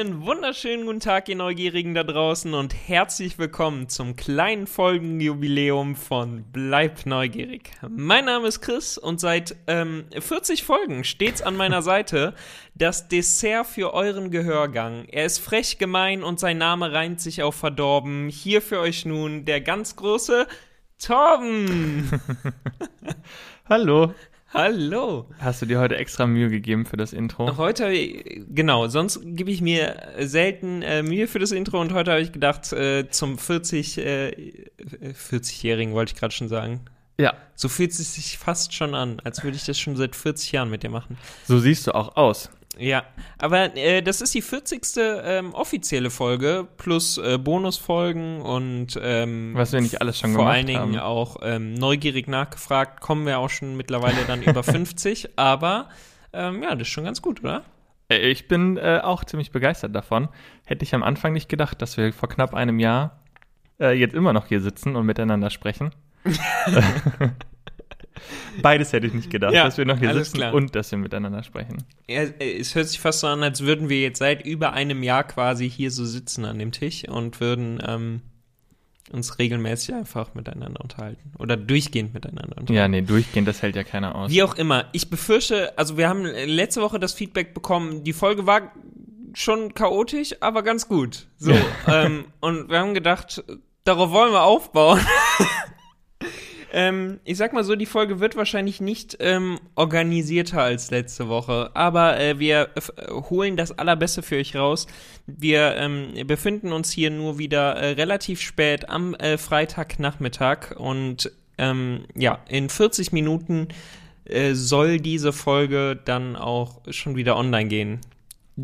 [0.00, 6.42] Einen wunderschönen guten Tag, ihr Neugierigen da draußen und herzlich willkommen zum kleinen Folgenjubiläum von
[6.50, 7.72] Bleib Neugierig.
[7.86, 12.32] Mein Name ist Chris und seit ähm, 40 Folgen stets an meiner Seite
[12.74, 15.04] das Dessert für euren Gehörgang.
[15.04, 18.30] Er ist frech gemein und sein Name reimt sich auf verdorben.
[18.30, 20.46] Hier für euch nun der ganz große
[20.98, 22.10] Torben.
[23.68, 24.14] Hallo.
[24.52, 25.28] Hallo.
[25.38, 27.56] Hast du dir heute extra Mühe gegeben für das Intro?
[27.56, 27.92] Heute,
[28.48, 32.32] genau, sonst gebe ich mir selten äh, Mühe für das Intro und heute habe ich
[32.32, 34.68] gedacht, äh, zum 40, äh,
[35.12, 36.80] 40-Jährigen wollte ich gerade schon sagen.
[37.20, 37.34] Ja.
[37.54, 40.70] So fühlt es sich fast schon an, als würde ich das schon seit 40 Jahren
[40.70, 41.16] mit dir machen.
[41.46, 42.50] So siehst du auch aus.
[42.78, 43.02] Ja,
[43.38, 44.82] aber äh, das ist die 40.
[44.96, 50.54] Ähm, offizielle Folge plus äh, Bonusfolgen und ähm, was wir nicht alles schon vor gemacht
[50.56, 50.98] allen Dingen haben.
[50.98, 55.88] auch ähm, neugierig nachgefragt, kommen wir auch schon mittlerweile dann über 50, aber
[56.32, 57.64] ähm, ja, das ist schon ganz gut, oder?
[58.08, 60.28] Äh, Ich bin äh, auch ziemlich begeistert davon.
[60.64, 63.18] Hätte ich am Anfang nicht gedacht, dass wir vor knapp einem Jahr
[63.80, 65.90] äh, jetzt immer noch hier sitzen und miteinander sprechen.
[68.62, 70.54] Beides hätte ich nicht gedacht, Ja, dass wir noch hier sitzen klar.
[70.54, 71.78] und dass wir miteinander sprechen.
[72.08, 75.24] Ja, es hört sich fast so an, als würden wir jetzt seit über einem Jahr
[75.24, 78.22] quasi hier so sitzen an dem Tisch und würden ähm,
[79.12, 81.32] uns regelmäßig einfach miteinander unterhalten.
[81.38, 82.72] Oder durchgehend miteinander unterhalten.
[82.74, 84.30] Ja, nee, durchgehend, das hält ja keiner aus.
[84.30, 84.86] Wie auch immer.
[84.92, 88.72] Ich befürchte, also wir haben letzte Woche das Feedback bekommen, die Folge war
[89.34, 91.26] schon chaotisch, aber ganz gut.
[91.38, 91.52] So.
[91.88, 93.42] ähm, und wir haben gedacht,
[93.84, 95.00] darauf wollen wir aufbauen.
[96.72, 101.70] ähm, ich sag mal so, die Folge wird wahrscheinlich nicht ähm, organisierter als letzte Woche,
[101.74, 104.86] aber äh, wir äh, holen das Allerbeste für euch raus.
[105.26, 112.04] Wir ähm, befinden uns hier nur wieder äh, relativ spät am äh, Freitagnachmittag und ähm,
[112.14, 113.68] ja, in 40 Minuten
[114.24, 118.00] äh, soll diese Folge dann auch schon wieder online gehen.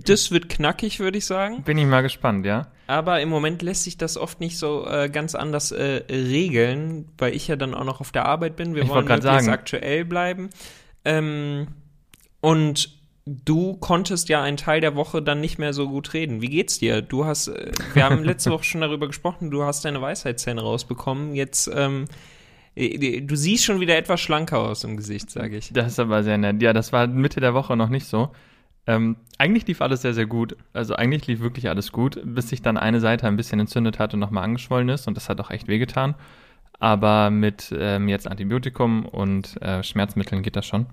[0.04, 1.62] Das wird knackig, würde ich sagen.
[1.62, 2.68] Bin ich mal gespannt, ja?
[2.86, 7.34] Aber im Moment lässt sich das oft nicht so äh, ganz anders äh, regeln, weil
[7.34, 8.74] ich ja dann auch noch auf der Arbeit bin.
[8.74, 9.48] Wir Ich wollen möglichst sagen.
[9.48, 10.50] aktuell bleiben.
[11.04, 11.68] Ähm,
[12.40, 12.90] und
[13.24, 16.42] du konntest ja einen Teil der Woche dann nicht mehr so gut reden.
[16.42, 17.02] Wie geht's dir?
[17.02, 21.34] Du hast, äh, wir haben letzte Woche schon darüber gesprochen, du hast deine Weisheitszähne rausbekommen.
[21.34, 22.04] Jetzt, ähm,
[22.74, 25.72] äh, du siehst schon wieder etwas schlanker aus im Gesicht, sage ich.
[25.72, 26.62] Das ist aber sehr nett.
[26.62, 28.30] Ja, das war Mitte der Woche noch nicht so.
[28.86, 30.56] Ähm, eigentlich lief alles sehr, sehr gut.
[30.72, 34.14] Also eigentlich lief wirklich alles gut, bis sich dann eine Seite ein bisschen entzündet hat
[34.14, 35.08] und nochmal angeschwollen ist.
[35.08, 36.14] Und das hat auch echt wehgetan.
[36.78, 40.86] Aber mit ähm, jetzt Antibiotikum und äh, Schmerzmitteln geht das schon.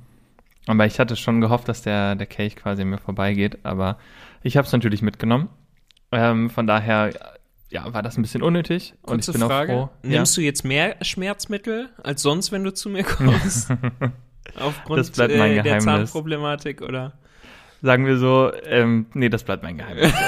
[0.66, 3.60] Aber ich hatte schon gehofft, dass der, der Kelch quasi mir vorbeigeht.
[3.64, 3.98] Aber
[4.44, 5.50] ich habe es natürlich mitgenommen.
[6.12, 7.12] Ähm, von daher
[7.70, 8.94] ja, war das ein bisschen unnötig.
[9.02, 9.74] und Kurze ich bin Frage.
[9.74, 9.94] auch froh.
[10.04, 13.72] Nimmst du jetzt mehr Schmerzmittel als sonst, wenn du zu mir kommst?
[14.60, 15.80] Aufgrund Das bleibt mein äh, der.
[15.80, 17.14] Zahnproblematik oder?
[17.84, 20.14] Sagen wir so, ähm, nee, das bleibt mein Geheimnis.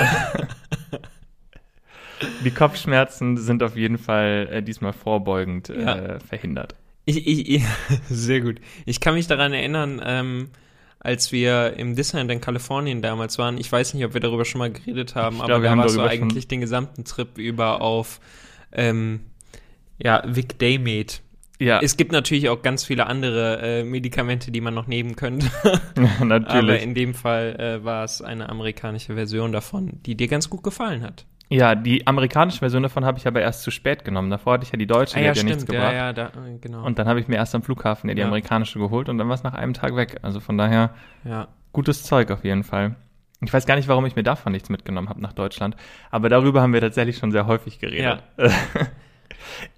[2.44, 6.20] Die Kopfschmerzen sind auf jeden Fall äh, diesmal vorbeugend äh, Ja.
[6.20, 6.76] verhindert.
[7.06, 7.64] Ich, ich, ich,
[8.10, 8.58] sehr gut.
[8.86, 10.50] Ich kann mich daran erinnern, ähm,
[11.00, 13.58] als wir im Disneyland in Kalifornien damals waren.
[13.58, 15.78] Ich weiß nicht, ob wir darüber schon mal geredet haben, Ich aber wir da haben
[15.78, 18.20] warst du eigentlich den gesamten Trip über auf
[18.74, 19.22] ähm,
[19.98, 21.20] ja, Vic Daymate.
[21.60, 25.48] Ja, Es gibt natürlich auch ganz viele andere äh, Medikamente, die man noch nehmen könnte.
[26.18, 26.84] Aber natürlich.
[26.84, 31.02] in dem Fall äh, war es eine amerikanische Version davon, die dir ganz gut gefallen
[31.02, 31.26] hat.
[31.50, 34.32] Ja, die amerikanische Version davon habe ich aber erst zu spät genommen.
[34.32, 35.94] Davor hatte ich ja die deutsche, die hat ja nichts ja, gebracht.
[35.94, 36.84] ja, da, äh, genau.
[36.84, 38.28] Und dann habe ich mir erst am Flughafen ja die Ja.
[38.28, 40.18] amerikanische geholt und dann war es nach einem Tag weg.
[40.24, 41.48] Also von daher ja.
[41.72, 42.96] gutes Zeug auf jeden Fall.
[43.42, 45.76] Ich weiß gar nicht, warum ich mir davon nichts mitgenommen habe nach Deutschland.
[46.10, 48.24] Aber darüber haben wir tatsächlich schon sehr häufig geredet.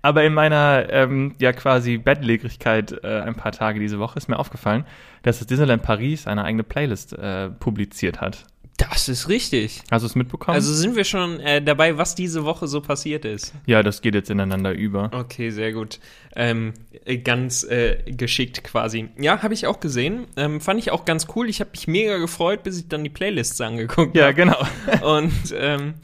[0.01, 4.39] Aber in meiner ähm, ja quasi Bettlägerigkeit äh, ein paar Tage diese Woche ist mir
[4.39, 4.85] aufgefallen,
[5.23, 8.45] dass das Disneyland Paris eine eigene Playlist äh, publiziert hat.
[8.77, 9.81] Das ist richtig.
[9.89, 10.53] Hast du es mitbekommen?
[10.53, 13.51] Also sind wir schon äh, dabei, was diese Woche so passiert ist.
[13.65, 15.09] ja, das geht jetzt ineinander über.
[15.13, 15.99] Okay, sehr gut.
[16.35, 16.73] Ähm,
[17.05, 19.09] äh, ganz äh, geschickt quasi.
[19.17, 20.27] Ja, habe ich auch gesehen.
[20.35, 21.49] Ähm, fand ich auch ganz cool.
[21.49, 24.35] Ich habe mich mega gefreut, bis ich dann die Playlists angeguckt Ja, habe.
[24.35, 24.59] genau.
[25.17, 25.95] Und ähm,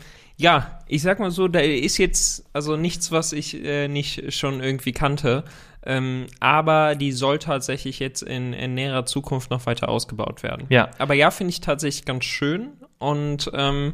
[0.44, 4.60] ja, ich sag mal so, da ist jetzt also nichts, was ich äh, nicht schon
[4.62, 5.46] irgendwie kannte.
[5.86, 10.66] Ähm, aber die soll tatsächlich jetzt in, in näherer Zukunft noch weiter ausgebaut werden.
[10.70, 10.92] Ja.
[10.98, 12.74] Aber ja, finde ich tatsächlich ganz schön.
[13.00, 13.94] Und ähm,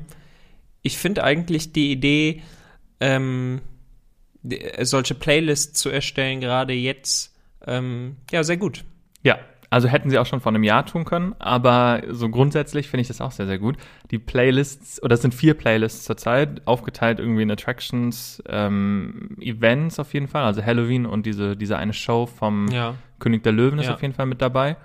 [0.81, 2.42] ich finde eigentlich die Idee,
[3.00, 3.62] ähm,
[4.50, 7.36] äh, solche Playlists zu erstellen, gerade jetzt,
[7.68, 8.86] ähm, ja, sehr gut.
[9.71, 13.07] Also hätten sie auch schon vor einem Jahr tun können, aber so grundsätzlich finde ich
[13.07, 13.77] das auch sehr, sehr gut.
[14.10, 20.13] Die Playlists, oder es sind vier Playlists zurzeit, aufgeteilt irgendwie in Attractions, ähm, Events auf
[20.13, 22.95] jeden Fall, also Halloween und diese, diese eine Show vom Ja.
[23.19, 23.94] König der Löwen ist Ja.
[23.94, 24.75] auf jeden Fall mit dabei.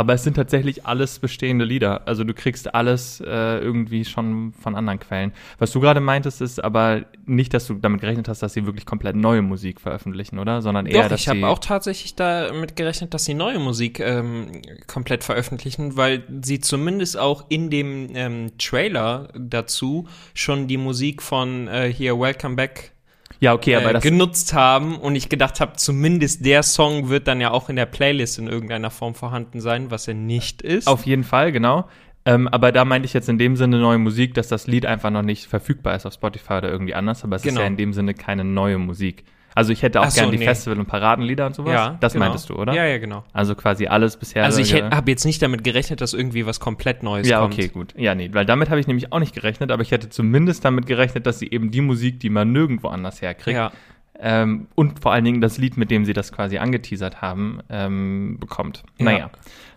[0.00, 2.08] Aber es sind tatsächlich alles bestehende Lieder.
[2.08, 5.32] Also du kriegst alles äh, irgendwie schon von anderen Quellen.
[5.58, 8.86] Was du gerade meintest, ist aber nicht, dass du damit gerechnet hast, dass sie wirklich
[8.86, 10.62] komplett neue Musik veröffentlichen, oder?
[10.62, 14.62] Sondern eher, Doch, dass ich habe auch tatsächlich damit gerechnet, dass sie neue Musik ähm,
[14.86, 21.68] komplett veröffentlichen, weil sie zumindest auch in dem ähm, Trailer dazu schon die Musik von
[21.68, 22.92] äh, hier Welcome Back
[23.40, 27.26] ja okay, aber äh, das genutzt haben und ich gedacht habe, zumindest der Song wird
[27.26, 30.86] dann ja auch in der Playlist in irgendeiner Form vorhanden sein, was er nicht ist.
[30.86, 31.88] Auf jeden Fall, genau.
[32.26, 35.10] Ähm, aber da meinte ich jetzt in dem Sinne neue Musik, dass das Lied einfach
[35.10, 37.54] noch nicht verfügbar ist auf Spotify oder irgendwie anders, aber es Genau.
[37.54, 39.24] ist ja in dem Sinne keine neue Musik.
[39.60, 40.44] Also ich hätte auch Ach so, gern die nee.
[40.46, 41.74] Festival- und Paradenlieder und sowas.
[41.74, 42.24] ja, das genau.
[42.24, 42.72] meintest du, oder?
[42.72, 43.24] Ja, ja, genau.
[43.34, 44.42] Also quasi alles bisher.
[44.42, 47.52] Also ich habe jetzt nicht damit gerechnet, dass irgendwie was komplett Neues ja, kommt.
[47.52, 47.92] okay, gut.
[47.94, 50.86] Ja, nee, weil damit habe ich nämlich auch nicht gerechnet, aber ich hätte zumindest damit
[50.86, 53.70] gerechnet, dass sie eben die Musik, die man nirgendwo anders herkriegt, Ja.
[54.18, 58.38] ähm, und vor allen Dingen das Lied, mit dem sie das quasi angeteasert haben, ähm,
[58.40, 58.82] bekommt.
[58.96, 59.04] Ja.
[59.04, 59.30] Naja,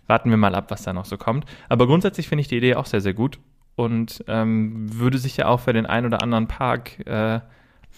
[0.07, 1.43] warten wir mal ab, was da noch so kommt.
[1.67, 3.37] Aber grundsätzlich finde ich die Idee auch sehr, sehr gut
[3.75, 7.41] und ähm, würde sich ja auch für den einen oder anderen Park äh,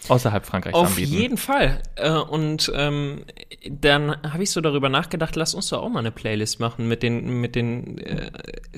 [0.08, 1.12] außerhalb Frankreichs Auf anbieten.
[1.12, 1.82] jeden Fall.
[1.96, 3.24] Äh, und ähm,
[3.68, 7.02] dann habe ich so darüber nachgedacht, lass uns doch auch mal eine Playlist machen mit
[7.02, 8.30] den, mit den äh,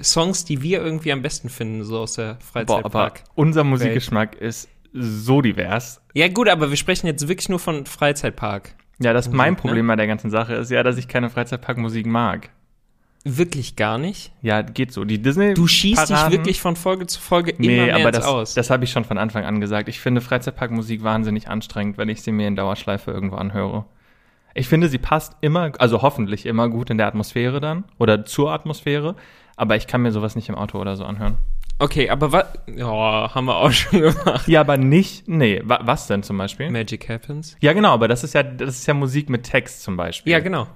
[0.03, 3.25] Songs, die wir irgendwie am besten finden, so aus der Boah, aber Freizeitpark.
[3.35, 6.01] unser Musikgeschmack ist so divers.
[6.15, 8.75] Ja gut, aber wir sprechen jetzt wirklich nur von Freizeitpark.
[9.01, 9.69] Ja, das mein Musik, ne?
[9.69, 12.51] Problem bei der ganzen Sache ist ja, dass ich keine Freizeitparkmusik mag.
[13.37, 14.33] Wirklich gar nicht.
[14.43, 15.05] Ja, geht so.
[15.05, 18.25] Die Disney Du schießt dich wirklich von Folge zu Folge immer Nee, mehr aber das,
[18.25, 18.55] Aus.
[18.55, 19.89] das habe ich schon von Anfang an gesagt.
[19.89, 23.85] Ich finde Freizeitparkmusik wahnsinnig anstrengend, wenn ich sie mir in Dauerschleife irgendwo anhöre.
[24.55, 28.51] Ich finde, sie passt immer, also hoffentlich immer gut in der Atmosphäre dann oder zur
[28.51, 29.15] Atmosphäre,
[29.57, 31.37] aber ich kann mir sowas nicht im Auto oder so anhören.
[31.79, 32.47] okay, aber was?
[32.75, 34.49] Ja, haben wir auch schon gemacht.
[34.49, 36.71] Ja, aber nicht, nee, wa, was denn zum Beispiel?
[36.71, 37.57] Magic Happens.
[37.61, 40.33] Ja, genau, aber das ist ja, das ist ja Musik mit Text zum Beispiel.
[40.33, 40.67] Ja, genau.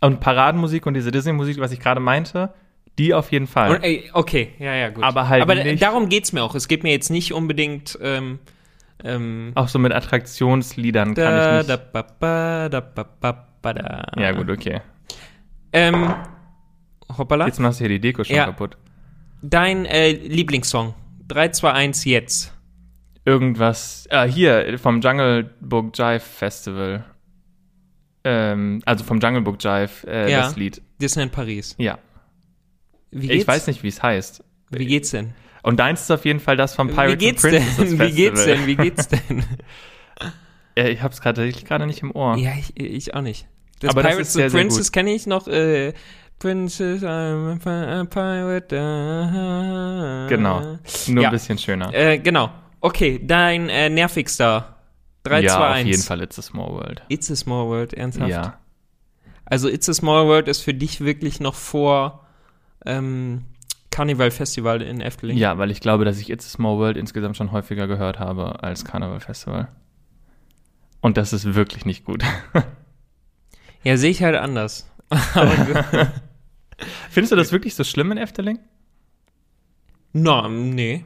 [0.00, 2.52] Und Paradenmusik und diese Disney-Musik, was ich gerade meinte,
[2.98, 3.70] die auf jeden Fall.
[3.76, 5.04] Und, ey, okay, ja, ja, gut.
[5.04, 6.54] Aber halt Aber nicht- darum geht's mir auch.
[6.54, 8.38] Es geht mir jetzt nicht unbedingt ähm,
[9.04, 11.92] ähm, auch so mit Attraktionsliedern da, kann ich da, nicht.
[11.92, 14.04] ba, ba, da, ba, ba, ba, da.
[14.18, 14.80] Ja, gut, okay.
[15.72, 16.14] Ähm,
[17.16, 17.46] hoppala.
[17.46, 18.46] Jetzt machst du hier die Deko schon Ja.
[18.46, 18.76] kaputt.
[19.42, 20.94] Dein äh, Lieblingssong.
[21.28, 22.52] 3, 2, 1, jetzt.
[23.24, 27.04] irgendwas, ah, hier, vom Jungle Book Jive Festival.
[28.24, 30.42] Ähm, also vom Jungle Book Jive, äh, Ja.
[30.42, 30.82] das Lied.
[31.00, 31.74] Disneyland Paris.
[31.78, 31.98] Ja.
[33.10, 33.42] Wie geht's?
[33.42, 34.44] Ich weiß nicht, wie es heißt.
[34.70, 35.32] Wie geht's denn?
[35.62, 37.98] Und deins ist auf jeden Fall das vom Pirates Wie geht's and denn?
[38.00, 38.66] Wie geht's denn?
[38.66, 39.44] Wie geht's denn?
[40.76, 42.36] Äh, ich hab's gerade gerade nicht im Ohr.
[42.36, 43.46] ja, ich, ich auch nicht.
[43.80, 45.48] Das Aber Pirates and Princess kenne ich noch.
[45.48, 45.92] Äh,
[46.38, 48.66] Princess, I'm a pi- a pirate.
[48.68, 50.26] da.
[50.28, 50.78] Genau.
[51.08, 51.28] Nur Ja.
[51.28, 51.92] ein bisschen schöner.
[51.92, 52.50] Äh, genau.
[52.80, 54.76] Okay, dein äh, nervigster.
[55.24, 55.88] 3, ja, 2, auf 1.
[55.88, 57.02] jeden Fall It's a Small World.
[57.08, 58.30] It's a Small World, ernsthaft?
[58.30, 58.58] Ja.
[59.44, 62.26] Also It's a Small World ist für dich wirklich noch vor
[62.86, 63.44] ähm,
[63.90, 65.36] Carnival Festival in Efteling?
[65.36, 68.62] Ja, weil ich glaube, dass ich It's a Small World insgesamt schon häufiger gehört habe
[68.62, 69.68] als Carnival Festival.
[71.00, 72.22] Und das ist wirklich nicht gut.
[73.82, 74.90] Ja, sehe ich halt anders.
[77.10, 78.58] Findest du das wirklich so schlimm in Efteling?
[80.12, 81.04] Na, nee.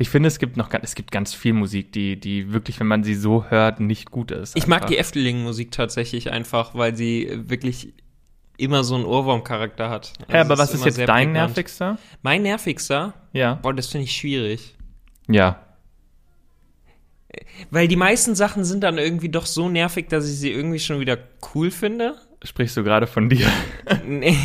[0.00, 2.86] Ich finde, es gibt noch ganz, es gibt ganz viel Musik, die, die wirklich, wenn
[2.86, 4.56] man sie so hört, nicht gut ist.
[4.56, 4.90] Ich mag einfach.
[4.90, 7.94] die Efteling-Musik tatsächlich einfach, weil sie wirklich
[8.56, 10.12] immer so einen Ohrwurm-Charakter hat.
[10.28, 11.48] Ja, Also aber es was ist immer jetzt dein prägnant.
[11.50, 11.98] nervigster?
[12.22, 13.14] Mein nervigster?
[13.32, 13.54] Ja.
[13.54, 14.76] Boah, das finde ich schwierig.
[15.28, 15.64] Ja.
[17.70, 21.00] Weil die meisten Sachen sind dann irgendwie doch so nervig, dass ich sie irgendwie schon
[21.00, 21.18] wieder
[21.54, 22.16] cool finde.
[22.42, 23.46] Sprichst du gerade von dir?
[24.06, 24.36] Nee,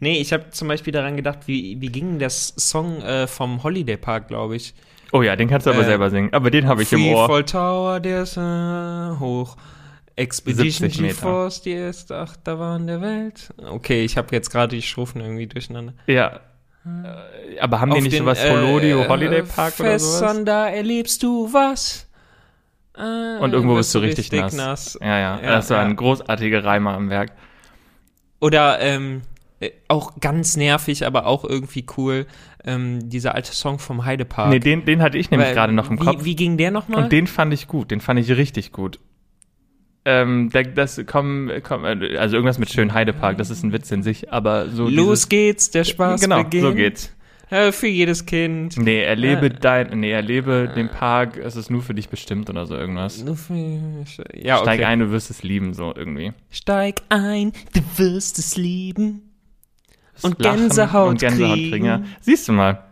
[0.00, 3.96] nee ich habe zum Beispiel daran gedacht, wie, wie ging das Song äh, vom Holiday
[3.96, 4.74] Park, glaube ich.
[5.12, 6.32] Oh ja, den kannst du aber Äh, selber singen.
[6.32, 7.26] Aber den habe ich im Ohr.
[7.26, 9.56] Freefall Tower, der ist äh, hoch.
[10.16, 11.14] Expedition 70 Meter.
[11.14, 13.52] GeForce, die erste Achterbahn der Welt.
[13.64, 15.94] Okay, ich habe jetzt gerade die Strophen irgendwie durcheinander.
[16.06, 16.40] Ja.
[16.84, 20.44] Äh, Aber haben die Auf nicht den, sowas äh, Holodio äh, Holiday Park oder sowas?
[20.44, 22.08] Da erlebst du was.
[22.96, 24.98] Äh, Und irgendwo wirst bist du richtig, nass.
[25.00, 25.40] Ja, ja.
[25.40, 25.84] Ja, das war ja.
[25.84, 27.32] ein großartiger Reimer am Werk.
[28.40, 29.22] Oder ähm,
[29.60, 32.26] äh, auch ganz nervig, aber auch irgendwie cool,
[32.64, 34.50] ähm, dieser alte Song vom Heidepark.
[34.50, 36.24] Nee, den, den hatte ich nämlich gerade noch im wie, Kopf.
[36.24, 37.04] Wie ging der nochmal?
[37.04, 37.90] Und den fand ich gut.
[37.90, 38.98] Den fand ich richtig gut.
[40.04, 44.02] Ähm, das komm, komm, äh, also irgendwas mit schön Heidepark, das ist ein Witz in
[44.02, 46.62] sich, aber so Los geht's, der Spaß Genau, beginnt.
[46.64, 47.14] so geht's.
[47.50, 48.78] Äh, für jedes Kind.
[48.78, 49.50] Nee, erlebe Äh.
[49.60, 53.22] dein, nee, erlebe den Park, es ist nur für dich bestimmt oder so irgendwas.
[53.22, 53.54] Nur für,
[54.34, 54.62] ja, okay.
[54.64, 56.32] Steig ein, du wirst es lieben, so irgendwie.
[56.50, 59.31] Steig ein, du wirst es lieben.
[60.22, 61.70] Und Gänsehaut und Gänsehaut kriegen.
[61.70, 61.84] kriegen.
[61.86, 62.02] Ja.
[62.20, 62.82] Siehst du mal.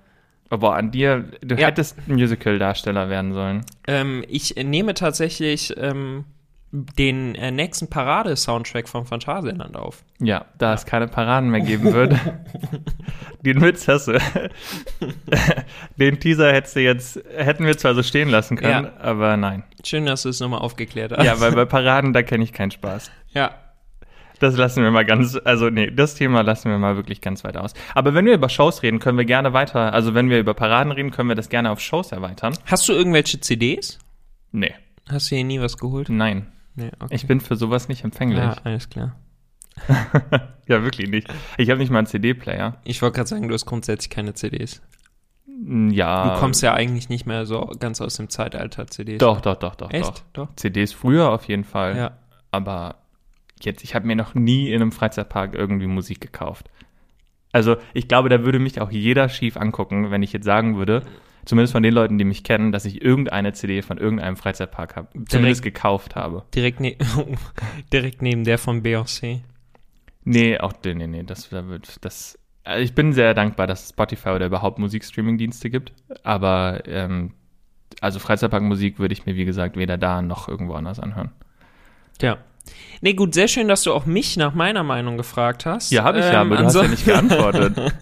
[0.48, 1.68] Aber an dir, du Ja.
[1.68, 3.60] hättest Musical-Darsteller werden sollen.
[3.86, 6.24] Ähm, ich nehme tatsächlich ähm,
[6.72, 10.02] den äh, nächsten Parade-Soundtrack vom Phantasialand auf.
[10.20, 12.14] Ja, da es keine Paraden mehr geben wird.
[13.42, 14.18] den Witz hast du.
[15.96, 18.92] den Teaser hättest du jetzt, hätten wir zwar so stehen lassen können, Ja.
[19.00, 19.62] aber nein.
[19.84, 21.24] Schön, dass du es nochmal aufgeklärt hast.
[21.24, 23.10] Ja, weil bei Paraden, da kenne ich keinen Spaß.
[23.32, 23.52] ja.
[24.40, 27.56] Das lassen wir mal ganz, also nee, das Thema lassen wir mal wirklich ganz weit
[27.56, 27.74] aus.
[27.94, 30.90] Aber wenn wir über Shows reden, können wir gerne weiter, also wenn wir über Paraden
[30.92, 32.54] reden, können wir das gerne auf Shows erweitern.
[32.66, 33.98] Hast du irgendwelche CDs?
[34.50, 34.74] Nee,
[35.08, 36.08] Hast du hier nie was geholt?
[36.08, 36.46] nein.
[36.76, 37.14] Nee, okay.
[37.14, 38.38] Ich bin für sowas nicht empfänglich.
[38.38, 39.16] ja, alles klar.
[40.68, 41.28] ja, wirklich nicht.
[41.58, 42.76] Ich habe nicht mal einen CD-Player.
[42.84, 44.80] Ich wollte gerade sagen, du hast grundsätzlich keine CDs.
[45.90, 46.34] Ja.
[46.34, 49.18] Du kommst ja eigentlich nicht mehr so ganz aus dem Zeitalter CDs.
[49.18, 50.06] Doch, doch, doch, doch, Echt?
[50.32, 50.46] doch.
[50.46, 50.54] Doch.
[50.56, 51.96] CDs früher auf jeden Fall.
[51.96, 52.12] Ja.
[52.50, 52.96] Aber
[53.64, 56.70] jetzt, ich habe mir noch nie in einem Freizeitpark irgendwie Musik gekauft.
[57.52, 61.02] Also ich glaube, da würde mich auch jeder schief angucken, wenn ich jetzt sagen würde,
[61.44, 65.08] zumindest von den Leuten, die mich kennen, dass ich irgendeine CD von irgendeinem Freizeitpark habe,
[65.26, 66.44] zumindest gekauft habe.
[66.54, 66.96] Direkt, ne
[67.92, 69.40] direkt neben der von Beyoncé.
[70.24, 72.38] Nee, auch nee, nee, nee, das da wird das.
[72.62, 75.92] Also ich bin sehr dankbar, dass es Spotify oder überhaupt Musikstreaming-Dienste gibt.
[76.22, 77.32] Aber ähm,
[78.00, 81.32] also Freizeitparkmusik würde ich mir wie gesagt weder da noch irgendwo anders anhören.
[82.20, 82.38] Ja.
[83.00, 85.90] Nee, gut, sehr schön, dass du auch mich nach meiner Meinung gefragt hast.
[85.90, 87.76] Ja, habe ich ja, Ähm, aber du hast ja anso- nicht geantwortet.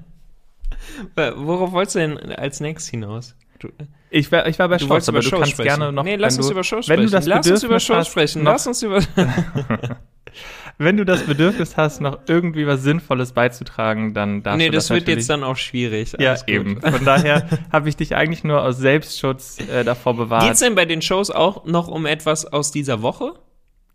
[1.37, 3.37] Worauf wolltest du denn als nächstes hinaus?
[3.61, 3.69] Du,
[4.11, 5.69] Ich war, ich war bei Shows, aber du Shows kannst sprechen.
[5.81, 6.05] gerne noch.
[6.05, 7.09] nee, lass wenn uns du, über Shows sprechen.
[7.27, 8.45] lass uns über Shows sprechen.
[8.45, 9.01] Lass uns über.
[10.81, 14.87] Wenn du das Bedürfnis hast, noch irgendwie was Sinnvolles beizutragen, dann darfst nee, du das,
[14.87, 16.13] das wird jetzt dann auch schwierig.
[16.21, 16.81] ja, eben.
[16.81, 20.45] Von daher habe ich dich eigentlich nur aus Selbstschutz äh, davor bewahrt.
[20.45, 23.33] Geht's denn bei den Shows auch noch um etwas aus dieser Woche?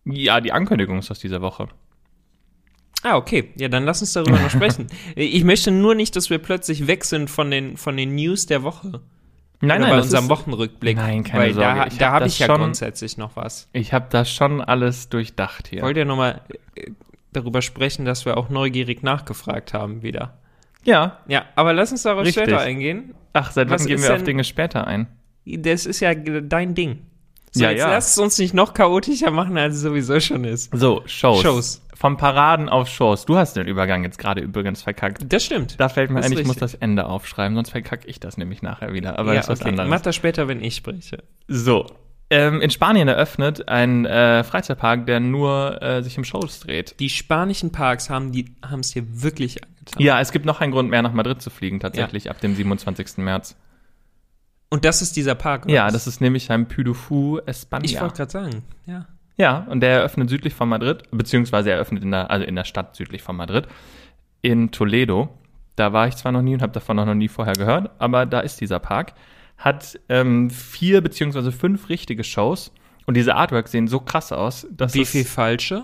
[0.05, 1.67] Ja, die Ankündigung ist aus dieser Woche.
[3.03, 3.49] Ah, okay.
[3.57, 4.87] Ja, dann lass uns darüber noch sprechen.
[5.15, 8.63] Ich möchte nur nicht, dass wir plötzlich weg sind von den, von den News der
[8.63, 9.01] Woche.
[9.59, 10.97] Nein, Oder nein, bei unserem ist, Wochenrückblick.
[10.97, 11.89] Nein, keine Weil da, Sorge.
[11.91, 13.69] Ich da hab habe ich ja schon- grundsätzlich noch was.
[13.73, 15.81] Ich habe das schon alles durchdacht hier.
[15.83, 16.41] Wollt ihr nochmal
[17.31, 20.37] darüber sprechen, dass wir auch neugierig nachgefragt haben wieder?
[20.83, 21.19] Ja.
[21.27, 22.43] Ja, aber lass uns darauf Richtig.
[22.43, 23.13] später eingehen.
[23.31, 25.07] Ach, seit wann gehen wir auf denn- Dinge später ein?
[25.45, 27.05] Das ist ja dein Ding.
[27.53, 27.91] So, Ja, jetzt ja.
[27.91, 30.75] lass es uns nicht noch chaotischer machen, als es sowieso schon ist.
[30.75, 31.41] So, Shows.
[31.41, 31.81] Shows.
[31.95, 33.25] Vom Paraden auf Shows.
[33.25, 35.31] Du hast den Übergang jetzt gerade übrigens verkackt.
[35.31, 35.79] Das stimmt.
[35.79, 36.59] Da fällt mir ein, ich muss richtig.
[36.59, 39.19] das Ende aufschreiben, sonst verkacke ich das nämlich nachher wieder.
[39.19, 39.69] Aber ja, das ist was okay.
[39.69, 39.89] anderes.
[39.89, 41.23] Mach das später, wenn ich spreche.
[41.47, 41.85] So.
[42.29, 46.99] Ähm, in Spanien eröffnet ein äh, Freizeitpark, der nur äh, sich um Shows dreht.
[46.99, 50.01] Die spanischen Parks haben es dir wirklich angetan.
[50.01, 53.17] Ja, es gibt noch einen Grund mehr, nach Madrid zu fliegen, tatsächlich, ab dem 27.
[53.17, 53.55] März.
[54.73, 55.65] Und das ist dieser Park.
[55.65, 57.85] oder Ja, das ist nämlich ein Puy du Fou España.
[57.85, 59.05] Ich wollte gerade sagen, ja.
[59.37, 62.63] Ja, und der eröffnet südlich von Madrid, beziehungsweise er eröffnet in der, also in der
[62.63, 63.67] Stadt südlich von Madrid,
[64.41, 65.29] in Toledo.
[65.75, 68.25] Da war ich zwar noch nie und habe davon auch noch nie vorher gehört, aber
[68.25, 69.13] da ist dieser Park.
[69.59, 72.71] Hat ähm, vier beziehungsweise fünf richtige Shows
[73.05, 75.83] und diese Artworks sehen so krass aus, dass Wie viel falsche?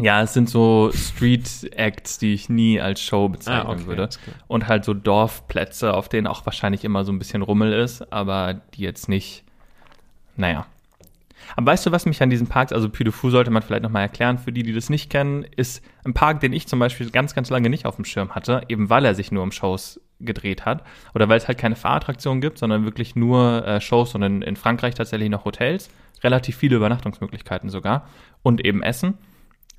[0.00, 4.08] Ja, es sind so Street Acts, die ich nie als Show bezeichnen Ah, okay, würde.
[4.46, 8.54] Und halt so Dorfplätze, auf denen auch wahrscheinlich immer so ein bisschen Rummel ist, aber
[8.74, 9.44] die jetzt nicht,
[10.36, 10.66] naja.
[11.56, 13.82] Aber weißt du, was mich an diesen Parks, also Puy du Fou sollte man vielleicht
[13.82, 17.10] nochmal erklären, für die, die das nicht kennen, ist ein Park, den ich zum Beispiel
[17.10, 20.00] ganz, ganz lange nicht auf dem Schirm hatte, eben weil er sich nur um Shows
[20.20, 20.84] gedreht hat.
[21.14, 24.56] Oder weil es halt keine Fahrattraktionen gibt, sondern wirklich nur äh, Shows und in, in
[24.56, 25.90] Frankreich tatsächlich noch Hotels.
[26.22, 28.08] Relativ viele Übernachtungsmöglichkeiten sogar.
[28.42, 29.14] Und eben Essen,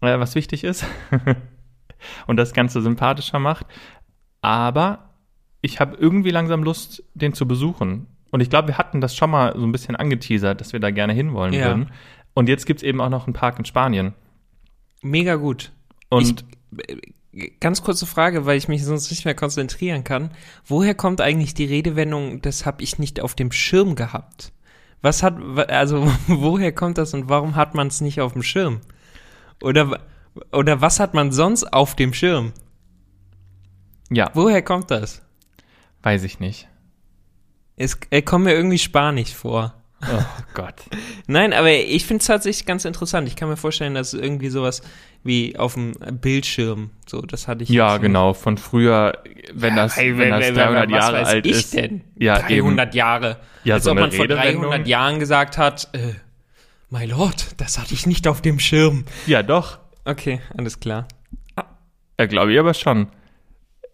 [0.01, 0.85] äh, was wichtig ist.
[2.27, 3.65] und das Ganze sympathischer macht.
[4.41, 5.09] Aber
[5.61, 8.07] ich habe irgendwie langsam Lust, den zu besuchen.
[8.31, 10.91] Und ich glaube, wir hatten das schon mal so ein bisschen angeteasert, dass wir da
[10.91, 11.65] gerne hinwollen Ja.
[11.65, 11.91] würden.
[12.33, 14.13] Und jetzt gibt es eben auch noch einen Park in Spanien.
[15.01, 15.71] Mega gut.
[16.09, 16.45] Und
[17.31, 20.31] Ich, ganz kurze Frage, weil ich mich sonst nicht mehr konzentrieren kann.
[20.65, 24.51] Woher kommt eigentlich die Redewendung, das habe ich nicht auf dem Schirm gehabt?
[25.01, 25.37] Was hat,
[25.69, 28.81] also woher kommt das und warum hat man es nicht auf dem Schirm?
[29.61, 29.99] Oder,
[30.51, 32.53] oder was hat man sonst auf dem Schirm?
[34.11, 35.21] ja, Woher kommt das?
[36.01, 36.67] weiß ich nicht.
[37.75, 39.73] Es äh, kommt mir irgendwie spanisch vor.
[40.01, 40.23] Oh
[40.53, 40.75] Gott.
[41.27, 43.27] Nein, aber ich finde es tatsächlich ganz interessant.
[43.27, 44.81] Ich kann mir vorstellen, dass es irgendwie sowas
[45.23, 47.69] wie auf dem Bildschirm, so, das hatte ich.
[47.69, 48.33] Ja, genau.
[48.33, 49.21] Von früher,
[49.53, 51.73] wenn das, Hey, wenn das 300 was Jahre weiß alt ich ist.
[51.73, 52.01] denn?
[52.17, 53.37] Ja, 300 Jahre.
[53.65, 54.63] Ja, Als so ob man vor Redewendung.
[54.71, 56.13] 300 Jahren gesagt hat, äh,
[56.89, 59.05] my lord, das hatte ich nicht auf dem Schirm.
[59.27, 59.79] Ja, doch.
[60.05, 61.07] Okay, alles klar.
[62.19, 63.07] Ja, glaube ich aber schon.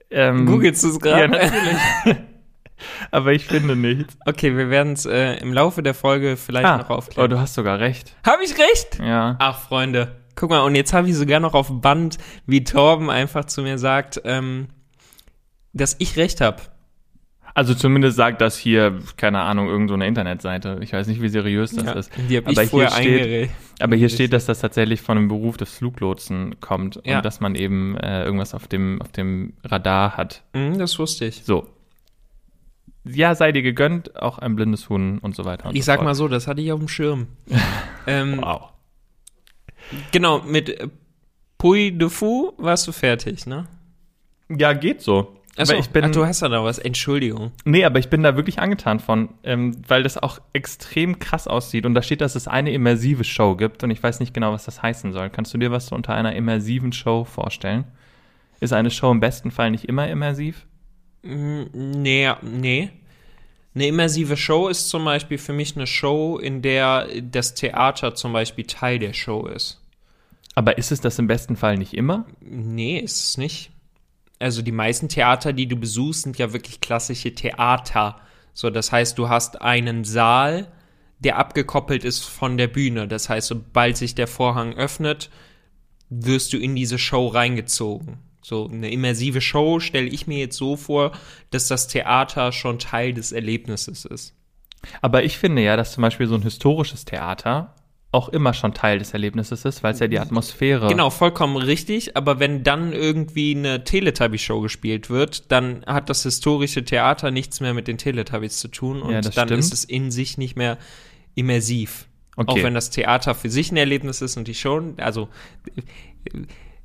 [0.10, 1.30] Ähm, Googelst du es Ja, gerade?
[1.30, 2.18] natürlich.
[3.12, 4.18] aber ich finde nichts.
[4.26, 7.30] okay, wir werden es äh, im Laufe der Folge vielleicht noch oh, aufklären.
[7.30, 8.16] du hast sogar recht.
[8.26, 9.00] Habe ich recht?
[9.00, 9.36] Ja.
[9.40, 10.16] Ach, Freunde.
[10.36, 13.78] Guck mal, und jetzt habe ich sogar noch auf Band, wie Torben einfach zu mir
[13.78, 14.68] sagt, ähm,
[15.74, 16.62] dass ich recht habe.
[17.56, 20.78] Also zumindest sagt das hier, keine Ahnung, irgend so eine Internetseite.
[20.82, 22.12] Ich weiß nicht, wie seriös das Ja, ist.
[22.30, 23.50] die hab ich vorher hier steht, eingeredet.
[23.80, 27.18] aber hier steht, dass das tatsächlich von einem Beruf des Fluglotsen kommt Ja.
[27.18, 30.44] und dass man eben äh, irgendwas auf dem, auf dem Radar hat.
[30.54, 31.44] Mhm, das wusste ich.
[31.46, 31.68] So.
[33.06, 35.70] Ja, sei dir gegönnt, auch ein blindes Huhn und so weiter.
[35.70, 36.06] Und Ich so sag fort.
[36.06, 37.28] mal so, das hatte ich auf dem Schirm.
[38.08, 38.70] ähm, Wow.
[40.12, 40.76] Genau, mit
[41.58, 43.68] Puy de Fou warst du fertig, ne?
[44.50, 45.35] Ja, geht so.
[45.58, 46.80] Achso, Aber ich bin, ach, du hast da noch was.
[46.80, 47.52] Entschuldigung.
[47.64, 51.86] Nee, aber ich bin da wirklich angetan von, ähm, weil das auch extrem krass aussieht.
[51.86, 54.66] Und da steht, dass es eine immersive Show gibt und ich weiß nicht genau, was
[54.66, 55.30] das heißen soll.
[55.30, 57.86] Kannst du dir was so unter einer immersiven Show vorstellen?
[58.60, 60.66] Ist eine Show im besten Fall nicht immer immersiv?
[61.24, 62.90] Mm, Nee, nee.
[63.74, 68.32] Eine immersive Show ist zum Beispiel für mich eine Show, in der das Theater zum
[68.32, 69.82] Beispiel Teil der Show ist.
[70.54, 72.26] Aber ist es das im besten Fall nicht immer?
[72.40, 73.72] Nee, ist es nicht.
[74.40, 78.20] Also die meisten Theater, die du besuchst, sind ja wirklich klassische Theater.
[78.54, 80.72] So, das heißt, du hast einen Saal,
[81.20, 83.08] der abgekoppelt ist von der Bühne.
[83.08, 85.30] Das heißt, sobald sich der Vorhang öffnet,
[86.10, 88.20] wirst du in diese Show reingezogen.
[88.42, 91.14] So eine immersive Show stelle ich mir jetzt so vor,
[91.50, 94.36] dass das Theater schon Teil des Erlebnisses ist.
[95.02, 97.75] Aber ich finde ja, dass zum Beispiel so ein historisches Theater
[98.16, 100.88] auch immer schon Teil des Erlebnisses ist, weil es ja die Atmosphäre.
[100.88, 102.16] Genau, vollkommen richtig.
[102.16, 107.74] Aber wenn dann irgendwie eine Teletubby-Show gespielt wird, dann hat das historische Theater nichts mehr
[107.74, 109.52] mit den Teletubbies zu tun und Ja, dann stimmt.
[109.52, 110.78] ist es in sich nicht mehr
[111.36, 112.08] immersiv.
[112.38, 112.52] Okay.
[112.52, 115.28] Auch wenn das Theater für sich ein Erlebnis ist und die Show, also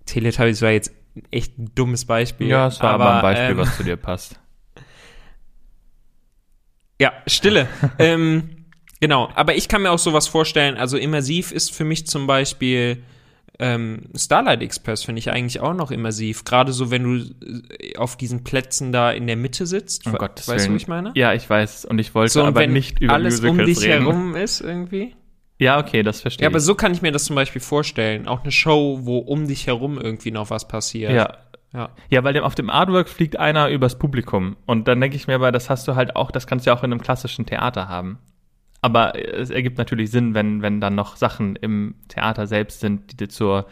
[0.07, 0.93] Teletubbies war jetzt
[1.31, 2.49] echt ein dummes Beispiel.
[2.49, 4.35] Ja, es war aber, ein Beispiel, ähm, was zu dir passt.
[7.01, 7.67] Ja, Stille.
[7.99, 8.60] ähm,
[9.01, 10.77] genau, aber ich kann mir auch sowas vorstellen.
[10.77, 13.03] Also immersiv ist für mich zum Beispiel
[13.59, 16.45] ähm, Starlight Express, finde ich eigentlich auch noch immersiv.
[16.45, 17.35] Gerade so, wenn du
[17.79, 20.07] äh, auf diesen Plätzen da in der Mitte sitzt.
[20.07, 21.13] Um We- Gottes weißt du, was ich meine?
[21.15, 21.85] Ja, ich weiß.
[21.85, 24.03] Und ich wollte So, und aber wenn nicht über alles um Musicals dich reden.
[24.05, 25.15] herum ist irgendwie.
[25.59, 26.65] Ja, okay, das verstehe Ja, aber ich.
[26.65, 28.29] so kann ich mir das zum Beispiel vorstellen.
[28.29, 31.13] Auch eine Show, wo um dich herum irgendwie noch was passiert.
[31.13, 31.37] Ja.
[31.75, 31.91] Ja.
[32.09, 34.57] Ja, weil auf dem Artwork fliegt einer übers Publikum.
[34.67, 36.77] Und dann denke ich mir aber, das hast du halt auch, das kannst du ja
[36.79, 38.19] auch in einem klassischen Theater haben.
[38.83, 43.17] Aber es ergibt natürlich Sinn, wenn, wenn dann noch Sachen im Theater selbst sind, die
[43.17, 43.67] dir zur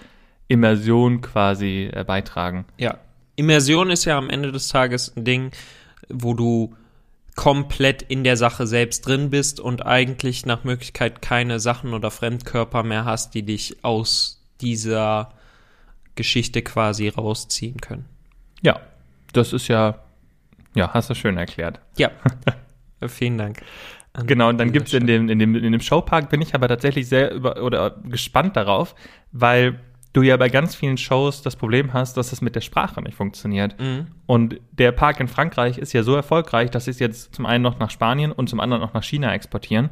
[0.49, 2.65] Immersion quasi äh, beitragen.
[2.77, 2.99] Ja.
[3.37, 5.53] Immersion ist ja am Ende des Tages ein Ding,
[6.09, 6.75] wo du
[7.37, 12.83] komplett in der Sache selbst drin bist und eigentlich nach Möglichkeit keine Sachen oder Fremdkörper
[12.83, 15.33] mehr hast, die dich aus dieser
[16.17, 18.07] Geschichte quasi rausziehen können.
[18.61, 18.81] Ja,
[19.33, 20.01] das ist ja,
[20.75, 21.81] ja, hast du schön erklärt.
[21.97, 22.11] Ja.
[23.07, 23.63] Vielen Dank.
[24.27, 26.69] Genau, und dann dieser gibt's in dem, in dem, in dem Showpark bin ich aber
[26.69, 28.95] tatsächlich sehr über, oder gespannt darauf,
[29.33, 29.81] weil
[30.13, 33.17] du ja bei ganz vielen Shows das Problem hast, dass es mit der Sprache nicht
[33.17, 33.79] funktioniert.
[33.79, 34.09] Mhm.
[34.27, 37.63] Und der Park in Frankreich ist ja so erfolgreich, dass sie es jetzt zum einen
[37.63, 39.91] noch nach Spanien und zum anderen auch nach China exportieren.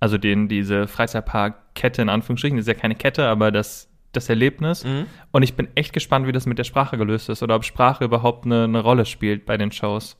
[0.00, 4.84] Also den, diese Freizeitpark-Kette in Anführungsstrichen, das ist ja keine Kette, aber das, das Erlebnis.
[4.84, 5.06] Mhm.
[5.30, 8.04] Und ich bin echt gespannt, wie das mit der Sprache gelöst ist oder ob Sprache
[8.04, 10.18] überhaupt eine, eine Rolle spielt bei den Shows.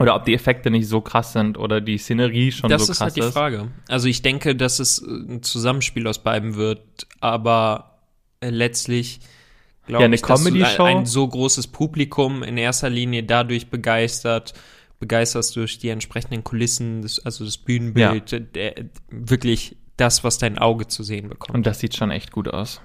[0.00, 2.98] Oder ob die Effekte nicht so krass sind oder die Szenerie schon Das so ist
[2.98, 3.68] krass halt die Frage.
[3.88, 6.82] Also ich denke, dass es äh, ein Zusammenspiel aus beiden wird,
[7.20, 8.00] aber
[8.40, 9.20] äh, letztlich
[9.86, 10.44] glaube Ja, eine ich, dass du
[10.84, 14.54] ein, so großes Publikum in erster Linie dadurch begeistert,
[14.98, 18.74] begeisterst durch die entsprechenden Kulissen, das, also das Bühnenbild, äh, der,
[19.10, 21.54] wirklich das, was dein Auge zu sehen bekommt.
[21.54, 22.80] Und das sieht schon echt gut aus.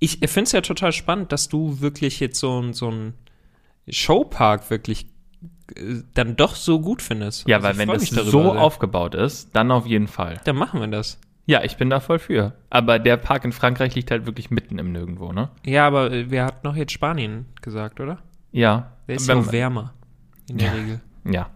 [0.00, 3.14] ich finde es ja total spannend, dass du wirklich jetzt so, ein- so ein
[3.88, 5.06] Showpark wirklich
[6.14, 7.48] dann doch so gut findest.
[7.48, 8.60] Ja, Also weil wenn das darüber so sehr.
[8.60, 10.40] aufgebaut ist, dann auf jeden Fall.
[10.44, 11.18] Dann machen wir das.
[11.46, 12.52] Ja, ich bin da voll für.
[12.70, 15.50] Aber der Park in Frankreich liegt halt wirklich mitten im Nirgendwo, ne?
[15.64, 18.18] Ja, aber äh, wer hat noch jetzt Spanien gesagt, oder?
[18.52, 18.92] Ja.
[19.08, 19.92] Der ist ja wenn, auch wärmer.
[20.48, 21.00] In der Regel.
[21.24, 21.50] ja.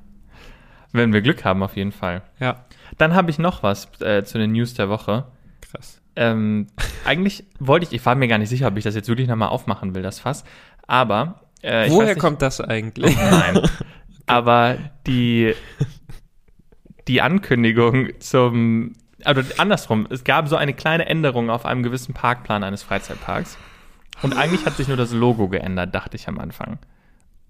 [0.93, 2.23] Wenn wir Glück haben, auf jeden Fall.
[2.41, 2.65] Ja,
[2.97, 5.27] Dann habe ich noch was äh, zu den News der Woche.
[5.61, 6.01] krass.
[6.17, 6.67] Ähm,
[7.05, 9.51] eigentlich wollte ich, ich war mir gar nicht sicher, ob ich das jetzt wirklich nochmal
[9.51, 10.45] aufmachen will, das Fass.
[10.87, 13.15] Aber äh, Woher kommt das eigentlich?
[13.17, 13.61] Nein.
[14.29, 15.55] Aber die,
[17.09, 22.63] die Ankündigung zum, also andersrum, es gab so eine kleine Änderung auf einem gewissen Parkplan
[22.63, 23.59] eines Freizeitparks.
[24.23, 26.79] Und eigentlich hat sich nur das Logo geändert, dachte ich am Anfang.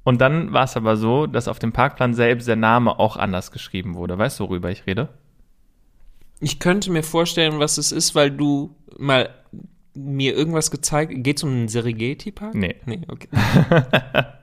[0.04, 3.52] Und dann war es aber so, dass auf dem Parkplan selbst der Name auch anders
[3.52, 4.16] geschrieben wurde.
[4.16, 5.08] Weißt du, worüber ich rede?
[6.40, 9.30] Ich könnte mir vorstellen, was es ist, weil du mal
[9.94, 12.54] mir irgendwas gezeigt Geht es um einen Serengeti-Park?
[12.54, 12.76] Nee.
[12.86, 13.28] Nee, okay.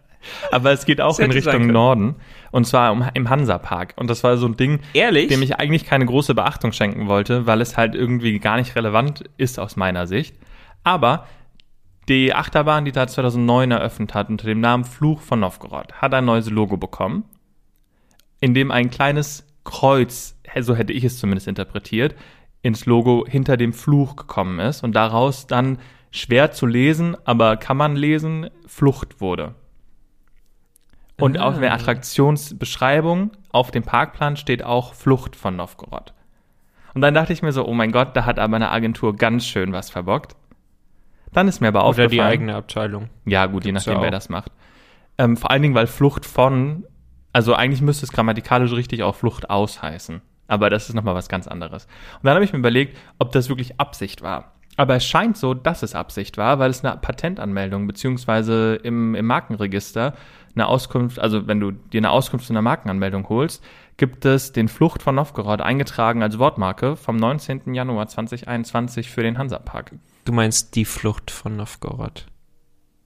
[0.52, 1.68] Aber es geht auch in Richtung.
[1.68, 2.16] Norden.
[2.52, 3.94] Und zwar im Hansa-Park.
[3.98, 5.28] Und das war so ein Ding, Ehrlich?
[5.28, 9.24] dem ich eigentlich keine große Beachtung schenken wollte, weil es halt irgendwie gar nicht relevant
[9.38, 10.36] ist aus meiner Sicht.
[10.84, 11.28] Aber
[12.08, 16.26] die Achterbahn, die da 2009 eröffnet hat, unter dem Namen Fluch von Novgorod, hat ein
[16.26, 17.26] neues Logo bekommen.
[18.40, 22.16] in dem ein kleines Kreuz, so hätte ich es zumindest interpretiert,
[22.62, 25.80] ins Logo hinter dem Fluch gekommen ist und daraus dann
[26.12, 29.56] schwer zu lesen, aber kann man lesen, Flucht wurde.
[31.18, 31.46] Und Ah.
[31.48, 36.14] auf der Attraktionsbeschreibung auf dem Parkplan steht auch Flucht von Novgorod.
[36.94, 39.46] Und dann dachte ich mir so, oh mein Gott, da hat aber eine Agentur ganz
[39.46, 40.36] schön was verbockt.
[41.34, 42.12] Dann ist mir aber Oder aufgefallen.
[42.12, 43.10] die eigene Abteilung.
[43.26, 44.52] Ja, gut, je Gibt's nachdem, ja wer das macht.
[45.18, 46.86] Ähm, vor allen Dingen, weil Flucht von,
[47.34, 50.22] also eigentlich müsste es grammatikalisch richtig auch Flucht aus heißen.
[50.48, 51.86] Aber das ist nochmal was ganz anderes.
[52.16, 54.54] Und dann habe ich mir überlegt, ob das wirklich Absicht war.
[54.78, 59.26] Aber es scheint so, dass es Absicht war, weil es eine Patentanmeldung beziehungsweise im, im
[59.26, 60.14] Markenregister
[60.56, 63.64] eine Auskunft, also wenn du dir eine Auskunft zu einer Markenanmeldung holst,
[63.98, 67.74] gibt es den Flucht von Novgorod eingetragen als Wortmarke vom 19.
[67.74, 69.92] Januar 2021 für den Hansapark.
[70.26, 72.26] Du meinst die Flucht von Novgorod.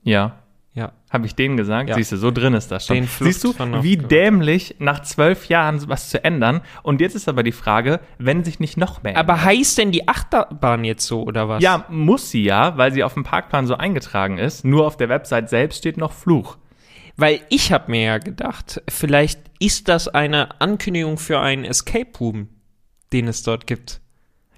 [0.03, 0.39] Ja,
[0.75, 0.93] Ja.
[1.09, 1.89] Habe ich denen gesagt?
[1.89, 1.95] Ja.
[1.95, 2.95] Siehst du, so drin ist das schon.
[2.95, 6.61] Den Flucht Siehst du, wie dämlich nach zwölf Jahren was zu ändern.
[6.83, 10.07] Und jetzt ist aber die Frage, wenn sich nicht noch mehr Aber heißt denn die
[10.07, 11.63] Achterbahn jetzt so oder was?
[11.63, 14.63] Ja, muss sie ja, weil sie auf dem Parkplan so eingetragen ist.
[14.63, 16.57] Nur auf der Website selbst steht noch Fluch.
[17.19, 22.47] Weil ich habe mir ja gedacht, vielleicht ist das eine Ankündigung für einen Escape Room,
[23.11, 23.99] den es dort gibt.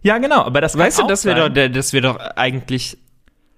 [0.04, 1.54] Ja, genau, aber das Weißt du, das wäre sein.
[1.54, 2.97] doch, das wäre doch eigentlich,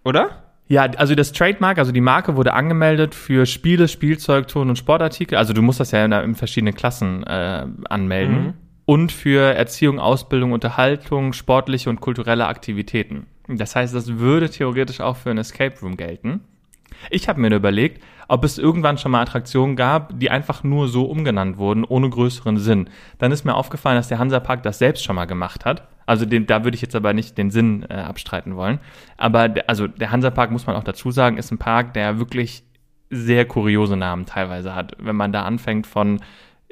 [0.04, 0.44] oder?
[0.68, 5.38] Ja, also das Trademark, also die Marke wurde angemeldet für Spiele, Spielzeug, Ton- und Sportartikel.
[5.38, 8.44] Also du musst das ja in, in verschiedene Klassen äh, anmelden.
[8.44, 8.54] Mhm.
[8.86, 13.28] Und für Erziehung, Ausbildung, Unterhaltung, sportliche und kulturelle Aktivitäten.
[13.48, 16.42] Das heißt, das würde theoretisch auch für ein Escape Room gelten.
[17.10, 20.88] Ich habe mir nur überlegt, ob es irgendwann schon mal Attraktionen gab, die einfach nur
[20.88, 22.90] so umgenannt wurden, ohne größeren Sinn.
[23.18, 25.88] Dann ist mir aufgefallen, dass der Hansapark das selbst schon mal gemacht hat.
[26.06, 28.80] Also den, da würde ich jetzt aber nicht den Sinn äh, abstreiten wollen.
[29.18, 32.64] Aber der, also der Hansapark, muss man auch dazu sagen, ist ein Park, der wirklich
[33.10, 34.98] sehr kuriose Namen teilweise hat.
[35.00, 36.20] Wenn man da anfängt von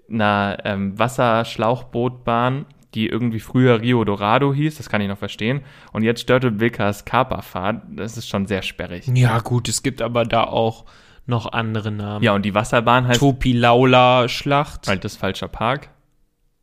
[0.10, 5.62] einer ähm, Wasserschlauchbootbahn, die irgendwie früher Rio Dorado hieß, das kann ich noch verstehen,
[5.94, 9.08] und jetzt Störte Wilkers Kaperfahrt, das ist schon sehr sperrig.
[9.14, 10.86] Ja, gut, es gibt aber da auch
[11.26, 12.24] noch andere Namen.
[12.24, 14.88] Ja, und die Wasserbahn heißt Topi Laula Schlacht.
[14.88, 15.90] halt das falscher Park.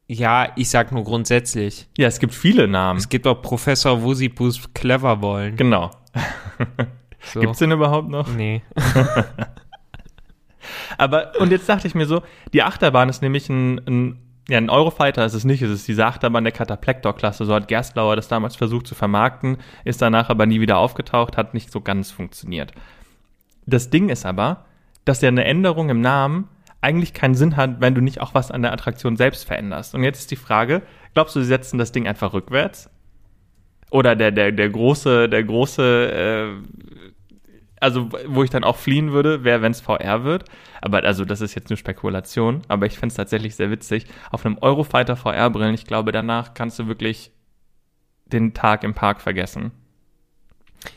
[0.07, 1.87] Ja, ich sag nur grundsätzlich.
[1.99, 2.99] Ja, es gibt viele Namen.
[2.99, 5.57] Es gibt auch Professor Wusipus Cleverbollen.
[5.57, 5.91] Genau.
[7.21, 7.41] So.
[7.41, 8.29] Gibt's den überhaupt noch?
[8.29, 8.63] Nee.
[10.99, 14.71] Aber, und jetzt dachte ich mir so, die Achterbahn ist nämlich ein, ein ja, ein
[14.71, 17.45] Eurofighter ist es nicht, es ist diese Achterbahn der Cataplector-Klasse.
[17.45, 21.53] So hat Gerstlauer das damals versucht zu vermarkten, ist danach aber nie wieder aufgetaucht, hat
[21.53, 22.73] nicht so ganz funktioniert.
[23.67, 24.65] Das Ding ist aber,
[25.05, 26.49] dass ja eine Änderung im Namen
[26.81, 29.95] eigentlich keinen Sinn hat, wenn du nicht auch was an der Attraktion selbst veränderst.
[29.95, 30.83] Und jetzt ist die Frage,
[31.13, 32.89] glaubst du, sie setzen das Ding einfach rückwärts?
[33.91, 36.98] Oder der, der, der große, der große, äh,
[37.81, 40.45] also wo ich dann auch fliehen würde, wäre, wenn es VR wird.
[40.81, 42.63] Aber also das ist jetzt nur Spekulation.
[42.69, 44.07] Aber ich fände es tatsächlich sehr witzig.
[44.31, 47.31] Auf einem Eurofighter VR-Brillen, ich glaube, danach kannst du wirklich
[48.27, 49.73] den Tag im Park vergessen.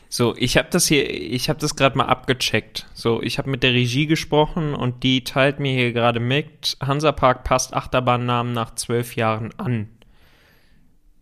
[0.08, 2.86] So, ich habe das hier, ich habe das gerade mal abgecheckt.
[2.94, 7.44] So, ich habe mit der Regie gesprochen und die teilt mir hier gerade mit, Hansapark
[7.44, 9.88] passt Achterbahnnamen nach zwölf Jahren an.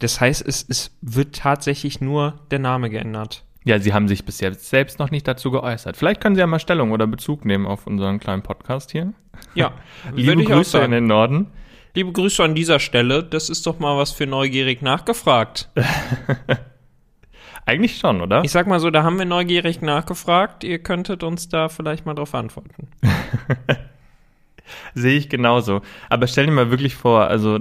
[0.00, 3.44] Das heißt, es, es wird tatsächlich nur der Name geändert.
[3.64, 5.96] Ja, sie haben sich bis jetzt selbst noch nicht dazu geäußert.
[5.96, 9.12] Vielleicht können sie ja mal Stellung oder Bezug nehmen auf unseren kleinen Podcast hier.
[9.54, 9.72] Ja,
[10.14, 11.48] Liebe Grüße in den Norden.
[11.94, 13.22] Liebe Grüße an dieser Stelle.
[13.22, 15.68] Das ist doch mal was für neugierig nachgefragt.
[17.66, 18.42] Eigentlich schon, oder?
[18.44, 20.64] Ich sag mal so, da haben wir neugierig nachgefragt.
[20.64, 22.88] Ihr könntet uns da vielleicht mal drauf antworten.
[24.94, 25.82] Sehe ich genauso.
[26.08, 27.58] Aber stell dir mal wirklich vor, also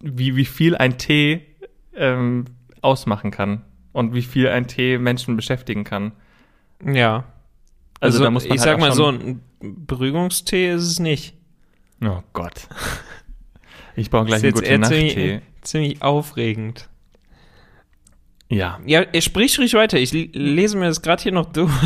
[0.00, 1.46] wie, wie viel ein Tee
[1.94, 2.44] ähm,
[2.82, 3.62] ausmachen kann
[3.98, 6.12] und wie viel ein Tee Menschen beschäftigen kann.
[6.84, 7.24] Ja.
[8.00, 11.34] Also, Also, da muss man ich halt sag mal so, ein Beruhigungstee ist es nicht.
[12.02, 12.68] Oh Gott.
[13.96, 15.42] Ich brauche gleich einen guten ziemlich, Nachttee.
[15.62, 16.88] ziemlich aufregend.
[18.48, 18.78] Ja.
[18.86, 19.98] Ja, er sprich ruhig weiter.
[19.98, 21.72] Ich lese mir das gerade hier noch durch.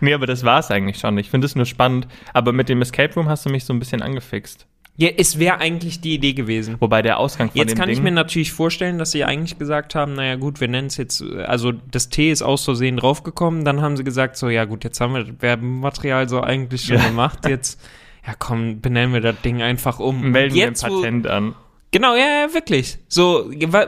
[0.00, 1.16] Nee, aber das war's eigentlich schon.
[1.16, 2.06] Ich finde es nur spannend.
[2.34, 4.66] Aber mit dem Escape Room hast du mich so ein bisschen angefixt.
[4.96, 6.76] Ja, es wäre eigentlich die Idee gewesen.
[6.78, 9.94] Wobei der Ausgang von Jetzt kann Ding, ich mir natürlich vorstellen, dass sie eigentlich gesagt
[9.96, 13.82] haben, naja gut, wir nennen es jetzt, also das T ist aus Versehen draufgekommen, dann
[13.82, 17.06] haben sie gesagt, so ja gut, jetzt haben wir das Werbematerial so eigentlich schon Ja.
[17.06, 17.80] gemacht, jetzt,
[18.26, 20.30] ja komm, benennen wir das Ding einfach um.
[20.30, 21.54] Melden wir ein Patent an.
[21.90, 22.98] Genau, ja, ja, wirklich.
[23.08, 23.86] So, wa-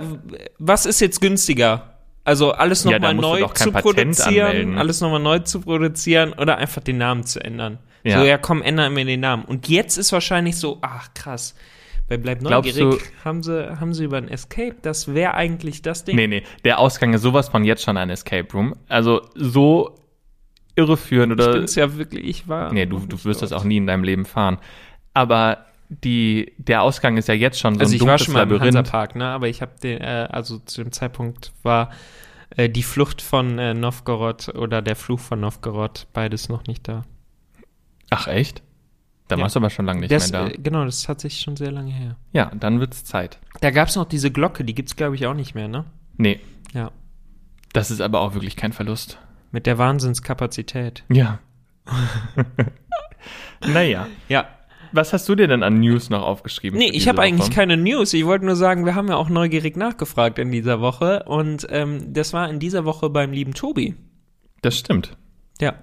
[0.58, 1.92] was ist jetzt günstiger?
[2.24, 4.78] Also alles Ja, nochmal du neu zu Patent produzieren, anmelden.
[4.78, 7.78] alles nochmal neu zu produzieren oder einfach den Namen zu ändern.
[8.06, 8.20] Ja.
[8.20, 9.44] So, ja komm, ändern wir den Namen.
[9.44, 11.54] Und jetzt ist wahrscheinlich so, ach krass,
[12.08, 15.82] bei Bleib Glaubst neugierig du- haben sie, haben sie über ein Escape, das wäre eigentlich
[15.82, 16.14] das Ding.
[16.16, 18.76] Nee, nee, der Ausgang ist sowas von jetzt schon ein Escape Room.
[18.88, 19.96] Also so
[20.76, 21.52] irreführend oder.
[21.52, 22.72] bin's ja wirklich, ich war.
[22.72, 24.58] Nee, du, du wirst das auch nie in deinem Leben fahren.
[25.14, 28.34] aber die, der Ausgang ist ja jetzt schon so Also ein ich war dunkles schon
[28.34, 28.76] mal im Labyrinth.
[28.76, 29.26] Hansapark, ne?
[29.26, 31.90] Aber ich habe den, äh, also zu dem Zeitpunkt war
[32.56, 37.04] äh, die Flucht von äh, Novgorod oder der Fluch von Novgorod beides noch nicht da.
[38.10, 38.62] Ach echt?
[39.28, 39.42] Da Ja.
[39.42, 40.50] warst du aber schon lange nicht das, mehr da.
[40.50, 42.16] äh, genau, das ist tatsächlich schon sehr lange her.
[42.32, 43.38] Ja, dann wird's Zeit.
[43.60, 45.84] Da gab es noch diese Glocke, die gibt's glaube ich auch nicht mehr, ne?
[46.16, 46.40] Nee,
[46.72, 46.92] Ja.
[47.72, 49.18] das ist aber auch wirklich kein Verlust.
[49.50, 51.04] Mit der Wahnsinnskapazität.
[51.08, 51.38] Ja.
[53.66, 54.06] naja.
[54.28, 54.48] Ja.
[54.92, 56.78] Was hast du dir denn an News noch aufgeschrieben?
[56.78, 58.12] Nee, ich habe eigentlich keine News.
[58.14, 61.24] Ich wollte nur sagen, wir haben ja auch neugierig nachgefragt in dieser Woche.
[61.26, 63.94] Und ähm, das war in dieser Woche beim lieben Tobi.
[64.62, 65.16] Das stimmt.
[65.60, 65.74] Ja.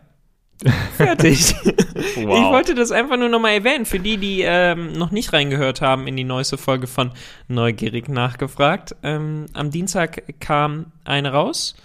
[0.97, 1.55] Fertig.
[1.63, 1.95] Wow.
[2.15, 6.07] Ich wollte das einfach nur nochmal erwähnen, für die, die ähm, noch nicht reingehört haben
[6.07, 7.11] in die neueste Folge von
[7.47, 8.95] Neugierig nachgefragt.
[9.03, 11.75] Ähm, am Dienstag kam eine raus.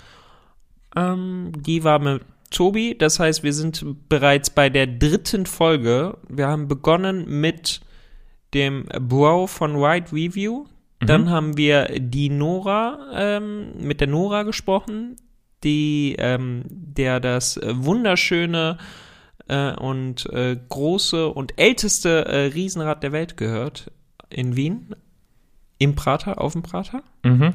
[0.97, 2.97] Ähm, die war mit Tobi.
[2.97, 6.17] Das heißt, wir sind bereits bei der dritten Folge.
[6.29, 7.81] Wir haben begonnen mit
[8.55, 10.67] dem Bro von White Review.
[11.01, 15.15] Dann haben wir die Nora, ähm, mit der Nora gesprochen,
[15.65, 18.79] die, ähm, der das äh, wunderschöne
[19.49, 23.91] äh, und äh, große und älteste äh, Riesenrad der Welt gehört
[24.31, 24.95] in Wien.
[25.81, 27.05] Im Prater, auf dem Prater.
[27.23, 27.55] Mhm.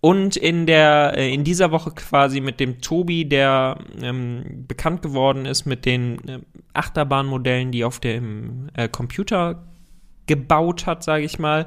[0.00, 5.46] Und in der, äh, in dieser Woche quasi mit dem Tobi, der ähm, bekannt geworden
[5.46, 6.40] ist mit den äh,
[6.72, 9.62] Achterbahnmodellen, die auf dem Computer
[10.26, 11.66] gebaut hat, sage ich mal.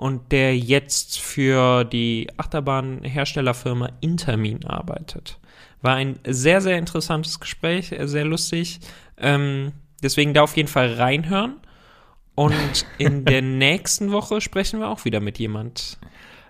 [0.00, 5.38] Und der jetzt für die Achterbahnherstellerfirma Intermin arbeitet.
[5.82, 8.80] War ein sehr, sehr interessantes Gespräch, äh, sehr lustig.
[9.18, 11.56] Ähm, deswegen da auf jeden Fall reinhören.
[12.34, 15.98] Und in der nächsten Woche sprechen wir auch wieder mit jemand.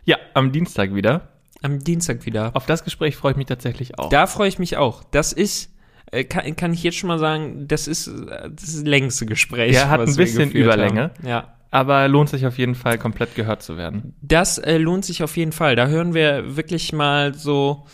[0.05, 1.31] Ja, am Dienstag wieder.
[1.61, 2.53] Am Dienstag wieder.
[2.55, 4.11] Auf das Gespräch freue ich mich tatsächlich auch.
[4.11, 5.03] Da freue ich mich auch.
[5.11, 5.75] Das ist,
[6.13, 9.27] äh, kann, kann ich jetzt schon mal sagen, das ist äh, das, ist das längste
[9.27, 9.75] Gespräch.
[9.75, 11.11] Ja, hat ein bisschen Überlänge.
[11.19, 11.27] Haben.
[11.27, 11.57] Ja.
[11.73, 14.17] Aber lohnt sich auf jeden Fall, komplett gehört zu werden.
[14.23, 15.77] Das äh, lohnt sich auf jeden Fall.
[15.77, 17.87] Da hören wir wirklich mal so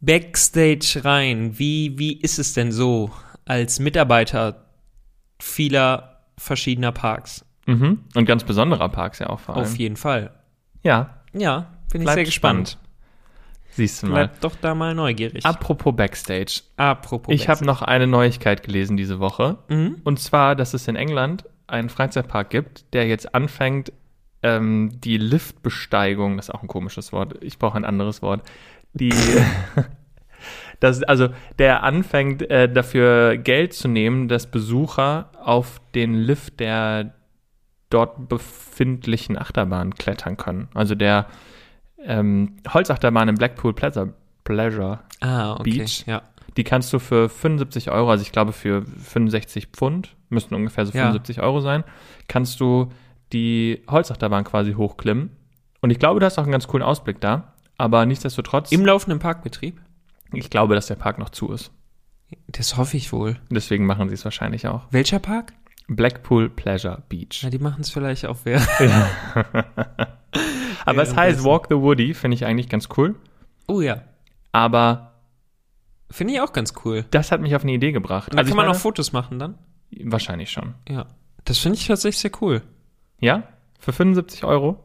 [0.00, 1.58] Backstage rein.
[1.58, 3.10] Wie, wie ist es denn so
[3.44, 4.66] als Mitarbeiter
[5.40, 7.44] vieler verschiedener Parks?
[7.66, 8.04] Mhm.
[8.14, 9.64] Und ganz besonderer Parks ja auch vor allem.
[9.64, 10.30] Auf jeden Fall.
[10.82, 12.68] Ja, Ja, bin ich sehr gespannt.
[12.70, 12.78] spannend.
[13.72, 14.12] siehst du mal.
[14.28, 15.44] Bleib doch da mal neugierig.
[15.44, 16.62] Apropos Backstage.
[16.76, 17.34] Apropos.
[17.34, 19.58] Ich habe noch eine Neuigkeit gelesen diese Woche.
[19.68, 19.96] Mhm.
[20.04, 23.92] Und zwar, dass es in England einen Freizeitpark gibt, der jetzt anfängt,
[24.42, 28.42] ähm, die Liftbesteigung, das ist auch ein komisches Wort, ich brauche ein anderes Wort,
[28.92, 29.12] die,
[30.80, 31.28] das, also
[31.58, 37.14] der anfängt äh, dafür Geld zu nehmen, dass Besucher auf den Lift der
[37.90, 40.68] dort befindlichen Achterbahn klettern können.
[40.74, 41.26] Also der
[42.04, 44.12] ähm, Holzachterbahn im Blackpool Pleasure,
[44.44, 45.62] Pleasure Ah, okay.
[45.78, 46.04] Beach.
[46.06, 46.22] Ja.
[46.58, 50.92] Die kannst du für 75 Euro, also ich glaube für 65 Pfund, müssten ungefähr so
[50.92, 51.04] Ja.
[51.04, 51.84] 75 Euro sein,
[52.26, 52.90] kannst du
[53.32, 55.30] die Holzachterbahn quasi hochklimmen.
[55.80, 57.54] Und ich glaube, du hast auch einen ganz coolen Ausblick da.
[57.76, 59.80] Aber nichtsdestotrotz, Im laufenden Parkbetrieb?
[60.32, 61.70] ich glaube, dass der Park noch zu ist.
[62.48, 63.38] Das hoffe ich wohl.
[63.50, 64.82] Deswegen machen sie es wahrscheinlich auch.
[64.90, 65.52] Welcher Park?
[65.86, 67.42] Blackpool Pleasure Beach.
[67.42, 68.60] Ja, die machen es vielleicht auch wer.
[70.84, 71.44] Aber es heißt.
[71.44, 73.14] Walk the Woody, finde ich eigentlich ganz cool.
[73.68, 74.02] Oh ja.
[74.52, 75.12] Aber
[76.10, 77.04] Finde ich auch ganz cool.
[77.10, 78.32] das hat mich auf eine Idee gebracht.
[78.34, 79.58] Also kann man meine, auch Fotos machen dann.
[79.90, 80.74] wahrscheinlich schon.
[80.88, 81.06] Ja.
[81.44, 82.62] Das finde ich tatsächlich sehr cool.
[83.20, 83.48] Ja?
[83.78, 84.82] Für 75 Euro?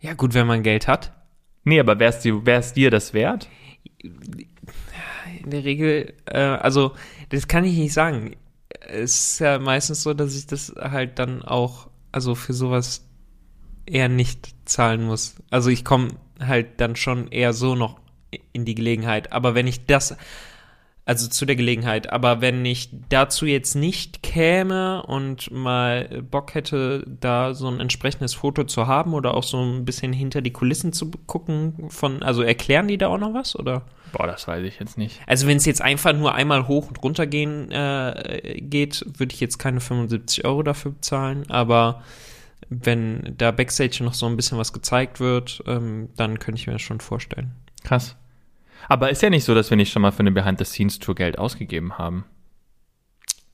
[0.00, 1.12] Ja, gut, wenn man Geld hat.
[1.64, 3.48] Nee, aber wäre es dir, wär's dir das wert?
[4.02, 6.92] In der Regel, äh, also,
[7.30, 8.36] das kann ich nicht sagen.
[8.86, 13.08] Es ist ja meistens so, dass ich das halt dann auch, also für sowas
[13.86, 15.36] eher nicht zahlen muss.
[15.50, 16.08] Also ich komme
[16.40, 18.00] halt dann schon eher so noch
[18.52, 19.32] in die Gelegenheit.
[19.32, 20.16] Aber wenn ich das,
[21.06, 27.04] also zu der Gelegenheit, aber wenn ich dazu jetzt nicht käme und mal Bock hätte,
[27.06, 30.92] da so ein entsprechendes Foto zu haben oder auch so ein bisschen hinter die Kulissen
[30.92, 33.82] zu gucken von, also erklären die da auch noch was oder?
[34.12, 35.20] Boah, das weiß ich jetzt nicht.
[35.26, 39.40] Also wenn es jetzt einfach nur einmal hoch und runter gehen äh, geht, würde ich
[39.40, 42.02] jetzt keine 75 Euro dafür bezahlen, aber
[42.70, 46.74] wenn da Backstage noch so ein bisschen was gezeigt wird, ähm, dann könnte ich mir
[46.74, 47.52] das schon vorstellen.
[47.82, 48.16] Krass.
[48.88, 51.98] Aber ist ja nicht so, dass wir nicht schon mal für eine Behind-the-Scenes-Tour Geld ausgegeben
[51.98, 52.24] haben.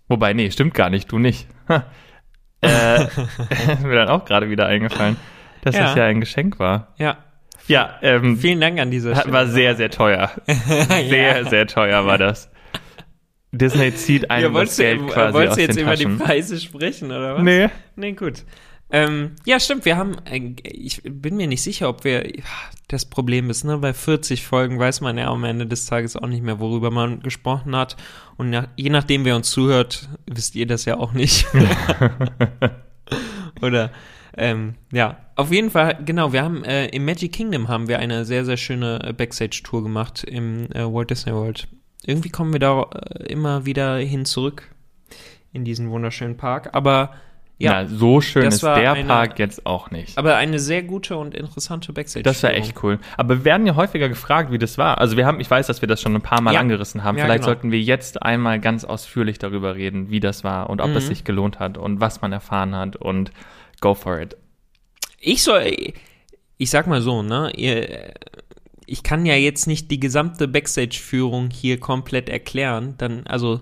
[0.09, 1.47] Wobei, nee, stimmt gar nicht, du nicht.
[2.63, 5.17] Äh, ist mir dann auch gerade wieder eingefallen,
[5.63, 5.83] dass Ja.
[5.83, 6.95] das ja ein Geschenk war.
[6.99, 7.19] Ja,
[7.69, 9.33] Ja, ähm, vielen Dank an dieser Stelle.
[9.33, 10.31] war sehr, sehr teuer.
[11.09, 12.51] Sehr, sehr teuer war das.
[13.53, 16.59] Disney zieht einem Ja, das wolltest du, Geld quasi wolltest du jetzt über die Preise
[16.61, 17.43] sprechen, oder was?
[17.43, 17.69] Nee.
[17.97, 18.45] Nee, gut.
[18.93, 22.33] Ähm, ja, stimmt, wir haben, äh, ich bin mir nicht sicher, ob wir,
[22.89, 26.27] das Problem ist, ne, bei 40 Folgen weiß man ja am Ende des Tages auch
[26.27, 27.97] nicht mehr, worüber man gesprochen hat.
[28.37, 31.47] Und nach, je nachdem, wer uns zuhört, wisst ihr das ja auch nicht.
[33.63, 33.93] Oder,
[34.37, 38.25] ähm, ja, auf jeden Fall, genau, wir haben, äh, im Magic Kingdom haben wir eine
[38.25, 41.69] sehr, sehr schöne äh, Backstage-Tour gemacht im äh, Walt Disney World.
[42.05, 44.69] Irgendwie kommen wir da äh, immer wieder hin zurück
[45.53, 47.15] in diesen wunderschönen Park, aber
[47.61, 50.17] ja, Na, so schön ist der eine- Park jetzt auch nicht.
[50.19, 52.23] aber eine sehr gute und interessante Backstage.
[52.25, 52.99] Das war echt cool.
[53.17, 54.99] Aber wir werden ja häufiger gefragt, wie das war.
[54.99, 56.61] Also wir haben, ich weiß, dass wir das schon ein paar Mal Ja.
[56.61, 57.19] angerissen haben.
[57.19, 57.53] Ja, Vielleicht genau.
[57.55, 60.97] sollten wir jetzt einmal ganz ausführlich darüber reden, wie das war und ob Mhm.
[60.97, 63.31] es sich gelohnt hat und was man erfahren hat und
[63.81, 64.37] go for it.
[65.21, 65.71] Ich soll,
[66.57, 68.15] ich sag mal so, ne, ihr,
[68.87, 73.61] ich kann ja jetzt nicht die gesamte Backstage-Führung hier komplett erklären, dann, also,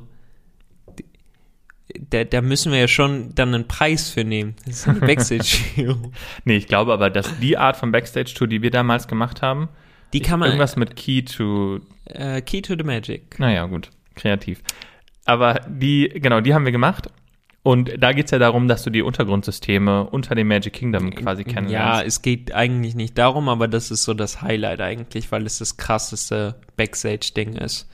[2.11, 4.55] da, da müssen wir ja schon dann einen Preis für nehmen.
[4.67, 6.13] Das ist eine Backstage-Führung.
[6.45, 9.69] Nee, ich glaube aber, dass die Art von Backstage-Tour, die wir damals gemacht haben,
[10.13, 13.39] Die kann man, irgendwas mit Key to äh, Key to the Magic.
[13.39, 14.63] Naja, gut, kreativ.
[15.25, 17.09] Aber die, genau, die haben wir gemacht.
[17.63, 21.43] Und da geht es ja darum, dass du die Untergrundsysteme unter dem Magic Kingdom quasi
[21.43, 22.07] Ja, kennenlernst.
[22.07, 25.77] es geht eigentlich nicht darum, aber das ist so das Highlight eigentlich, weil es das
[25.77, 27.89] krasseste Backstage-Ding ist.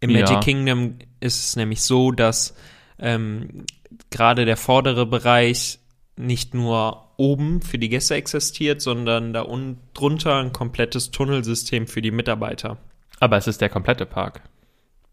[0.00, 0.20] Im Ja.
[0.20, 2.54] Magic Kingdom ist es nämlich so, dass
[3.00, 3.64] ähm,
[4.10, 5.78] gerade der vordere Bereich
[6.16, 12.02] nicht nur oben für die Gäste existiert, sondern da unten drunter ein komplettes Tunnelsystem für
[12.02, 12.78] die Mitarbeiter.
[13.20, 14.42] Aber es ist der komplette Park.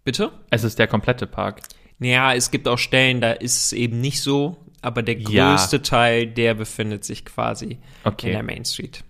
[0.04, 0.32] Bitte?
[0.50, 1.62] Es ist der komplette Park.
[2.00, 5.52] Naja, es gibt auch Stellen, da ist es eben nicht so, aber der Ja.
[5.52, 8.32] größte Teil, der befindet sich quasi in Okay.
[8.32, 9.04] der Main Street.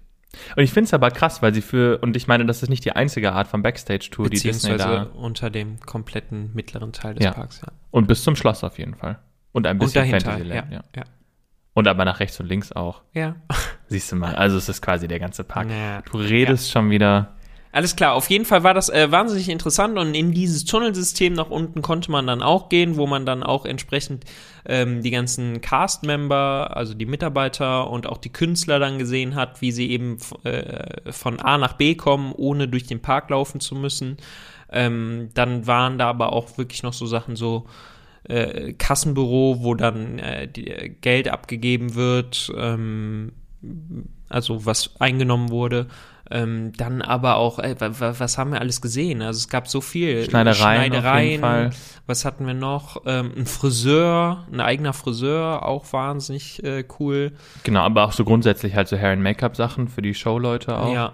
[0.56, 2.86] Und ich finde es aber krass, weil sie für, und ich meine, das ist nicht
[2.86, 5.04] die einzige Art von Backstage-Tour, die Disney da.
[5.04, 7.32] unter dem kompletten mittleren Teil des Ja.
[7.32, 7.71] Parks, ja.
[7.91, 9.19] Und bis zum Schloss auf jeden Fall.
[9.52, 10.82] Und ein Und bisschen dahinter, ja, Fantasyland, ja.
[10.95, 11.04] ja.
[11.73, 13.04] Und aber nach rechts und links auch.
[13.13, 13.36] Ja.
[13.88, 15.69] Siehst du mal, also es ist quasi der ganze Park.
[15.69, 16.02] Ja.
[16.02, 17.37] Du redest schon wieder.
[17.78, 21.52] Alles klar, auf jeden Fall war das äh, wahnsinnig interessant und in dieses Tunnelsystem nach
[21.52, 24.26] unten konnte man dann auch gehen, wo man dann auch entsprechend
[24.66, 29.72] ähm, die ganzen Cast-Member, also die Mitarbeiter und auch die Künstler dann gesehen hat, wie
[29.72, 34.18] sie eben äh, von A nach B kommen, ohne durch den Park laufen zu müssen.
[34.72, 37.68] Ähm, dann waren da aber auch wirklich noch so Sachen so
[38.24, 43.34] äh, Kassenbüro, wo dann äh, die, äh, Geld abgegeben wird, ähm,
[44.30, 45.86] also was eingenommen wurde.
[46.30, 49.22] Ähm, dann aber auch, äh, wa- wa- was haben wir alles gesehen?
[49.22, 50.30] Also es gab so viel.
[50.30, 51.70] Schneidereien Fall.
[52.06, 53.04] Was hatten wir noch?
[53.06, 57.32] Ähm, ein Friseur, ein eigener Friseur, auch wahnsinnig äh, cool.
[57.63, 60.94] Genau, aber auch so grundsätzlich halt so Hair- and Make-up-Sachen für die Showleute auch.
[60.94, 61.13] Ja.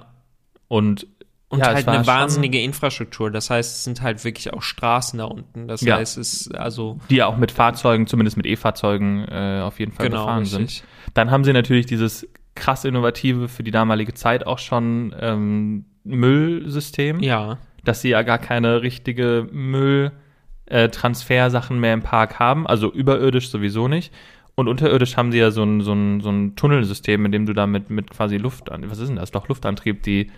[0.68, 1.06] Und,
[1.50, 3.30] Und ja, halt eine wahnsinnige Infrastruktur.
[3.30, 5.68] Das heißt, es sind halt wirklich auch Straßen da unten.
[5.68, 5.98] Das Ja.
[5.98, 9.92] heißt, es ist also die ja auch mit Fahrzeugen, zumindest mit E-Fahrzeugen, äh, auf jeden
[9.92, 10.78] Fall genau befahren richtig.
[10.80, 10.84] sind.
[11.14, 17.20] Dann haben sie natürlich dieses krass innovative für die damalige Zeit auch schon ähm, Müllsystem,
[17.20, 17.58] Ja.
[17.84, 24.14] dass sie ja gar keine richtige Mülltransfersachen mehr im Park haben, also überirdisch sowieso nicht.
[24.56, 27.54] Und unterirdisch haben sie ja so ein, so ein, so ein Tunnelsystem, in dem du
[27.54, 29.32] da mit, mit quasi Luft, an- was ist denn das?
[29.32, 30.30] Doch Luftantrieb, die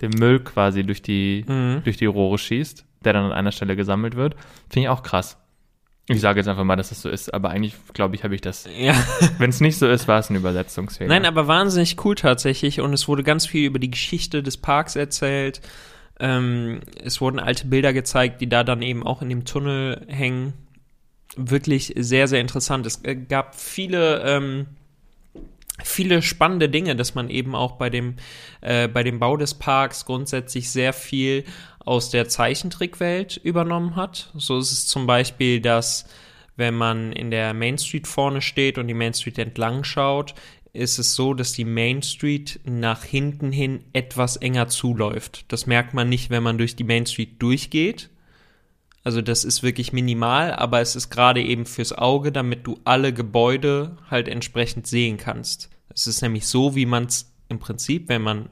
[0.00, 1.82] den Müll quasi durch die, Mhm.
[1.84, 4.36] durch die Rohre schießt, der dann an einer Stelle gesammelt wird.
[4.70, 5.38] Finde ich auch krass.
[6.10, 8.40] Ich sage jetzt einfach mal, dass das so ist, aber eigentlich, glaube ich, habe ich
[8.40, 8.66] das.
[8.78, 8.94] Ja.
[9.38, 11.08] Wenn es nicht so ist, war es ein Übersetzungsfehler.
[11.08, 14.96] Nein, aber wahnsinnig cool tatsächlich und es wurde ganz viel über die Geschichte des Parks
[14.96, 15.60] erzählt.
[16.18, 20.54] Ähm, es wurden alte Bilder gezeigt, die da dann eben auch in dem Tunnel hängen.
[21.36, 22.86] Wirklich sehr, sehr interessant.
[22.86, 24.66] Es äh, gab viele, ähm,
[25.84, 28.16] viele spannende Dinge, dass man eben auch bei dem,
[28.62, 31.44] äh, bei dem Bau des Parks grundsätzlich sehr viel
[31.88, 34.30] aus der Zeichentrickwelt übernommen hat.
[34.36, 36.04] So ist es zum Beispiel, dass
[36.54, 40.34] wenn man in der Main Street vorne steht und die Main Street entlang schaut,
[40.74, 45.46] ist es so, dass die Main Street nach hinten hin etwas enger zuläuft.
[45.48, 48.10] Das merkt man nicht, wenn man durch die Main Street durchgeht.
[49.02, 53.14] Also das ist wirklich minimal, aber es ist gerade eben fürs Auge, damit du alle
[53.14, 55.70] Gebäude halt entsprechend sehen kannst.
[55.94, 58.50] Es ist nämlich so, wie man es im Prinzip, wenn man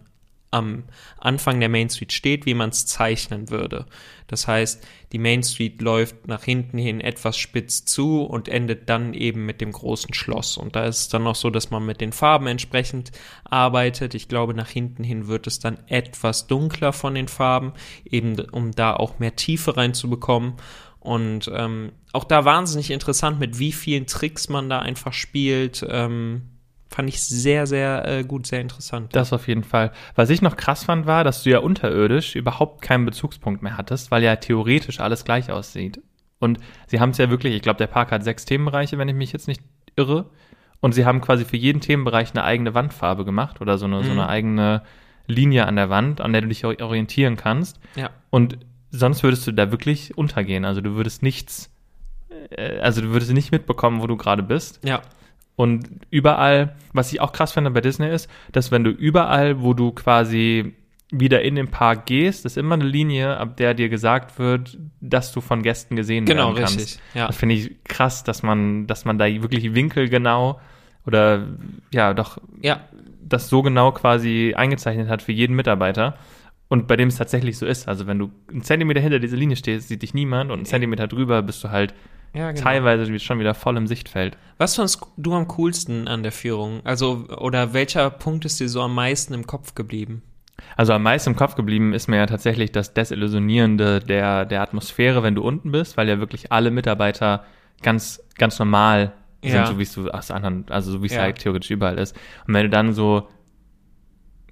[0.57, 0.85] am
[1.19, 3.87] Anfang der Main Street steht, wie man es zeichnen würde.
[4.27, 9.15] Das heißt, die Main Street läuft nach hinten hin etwas spitz zu und endet dann
[9.15, 10.57] eben mit dem großen Schloss.
[10.57, 13.13] Und da ist es dann noch so, dass man mit den Farben entsprechend
[13.45, 14.15] arbeitet.
[14.15, 17.73] Ich glaube, nach hinten hin wird es dann etwas dunkler von den Farben,
[18.05, 20.55] eben um da auch mehr Tiefe reinzubekommen.
[20.99, 25.87] Und ähm, auch da wahnsinnig interessant, mit wie vielen Tricks man da einfach spielt.
[25.89, 26.56] Ähm,
[26.89, 29.15] fand ich sehr, sehr äh, gut, sehr interessant.
[29.15, 29.93] Das auf jeden Fall.
[30.15, 34.11] Was ich noch krass fand, war, dass du ja unterirdisch überhaupt keinen Bezugspunkt mehr hattest,
[34.11, 36.01] weil ja theoretisch alles gleich aussieht.
[36.39, 39.15] Und sie haben es ja wirklich, ich glaube, der Park hat sechs Themenbereiche, wenn ich
[39.15, 39.63] mich jetzt nicht
[39.97, 40.31] irre.
[40.81, 44.13] Und sie haben quasi für jeden Themenbereich eine eigene Wandfarbe gemacht oder so eine, so
[44.13, 44.19] Mhm.
[44.19, 44.83] eine eigene
[45.27, 47.81] Linie an der Wand, an der du dich ori- orientieren kannst.
[47.97, 48.11] Ja.
[48.31, 48.59] Und
[48.91, 50.65] sonst würdest du da wirklich untergehen.
[50.65, 51.73] Also du würdest nichts,
[52.51, 54.81] äh, also du würdest nicht mitbekommen, wo du gerade bist.
[54.85, 55.01] Ja.
[55.57, 59.73] Und überall, was ich auch krass finde bei Disney ist, dass wenn du überall, wo
[59.75, 60.75] du quasi
[61.11, 65.33] wieder in den Park gehst, ist immer eine Linie, ab der dir gesagt wird, dass
[65.33, 66.79] du von Gästen gesehen Genau, werden kannst.
[66.79, 67.01] richtig.
[67.15, 67.29] Ja.
[67.29, 70.61] Das finde ich krass, dass man, dass man da wirklich winkelgenau
[71.07, 71.47] oder
[71.93, 72.81] ja, doch Ja.
[73.23, 76.19] das so genau quasi eingezeichnet hat für jeden Mitarbeiter.
[76.69, 77.87] Und bei dem es tatsächlich so ist.
[77.87, 81.07] Also wenn du einen Zentimeter hinter dieser Linie stehst, sieht dich niemand und einen Zentimeter
[81.07, 81.95] drüber bist du halt
[82.35, 82.61] Ja, genau.
[82.63, 84.37] teilweise schon wieder voll im Sichtfeld.
[84.59, 86.81] Was fandst du am coolsten an der Führung?
[86.85, 90.23] Also, oder welcher Punkt ist dir so am meisten im Kopf geblieben?
[90.77, 95.23] Also am meisten im Kopf geblieben ist mir ja tatsächlich das Desillusionierende der, der Atmosphäre,
[95.23, 97.45] wenn du unten bist, weil ja wirklich alle Mitarbeiter
[97.83, 99.13] ganz, ganz normal
[99.43, 99.67] sind, Ja.
[99.67, 101.23] so wie es aus anderen, also so wie es Ja.
[101.23, 102.17] halt theoretisch überall ist.
[102.49, 103.29] Und wenn du dann so,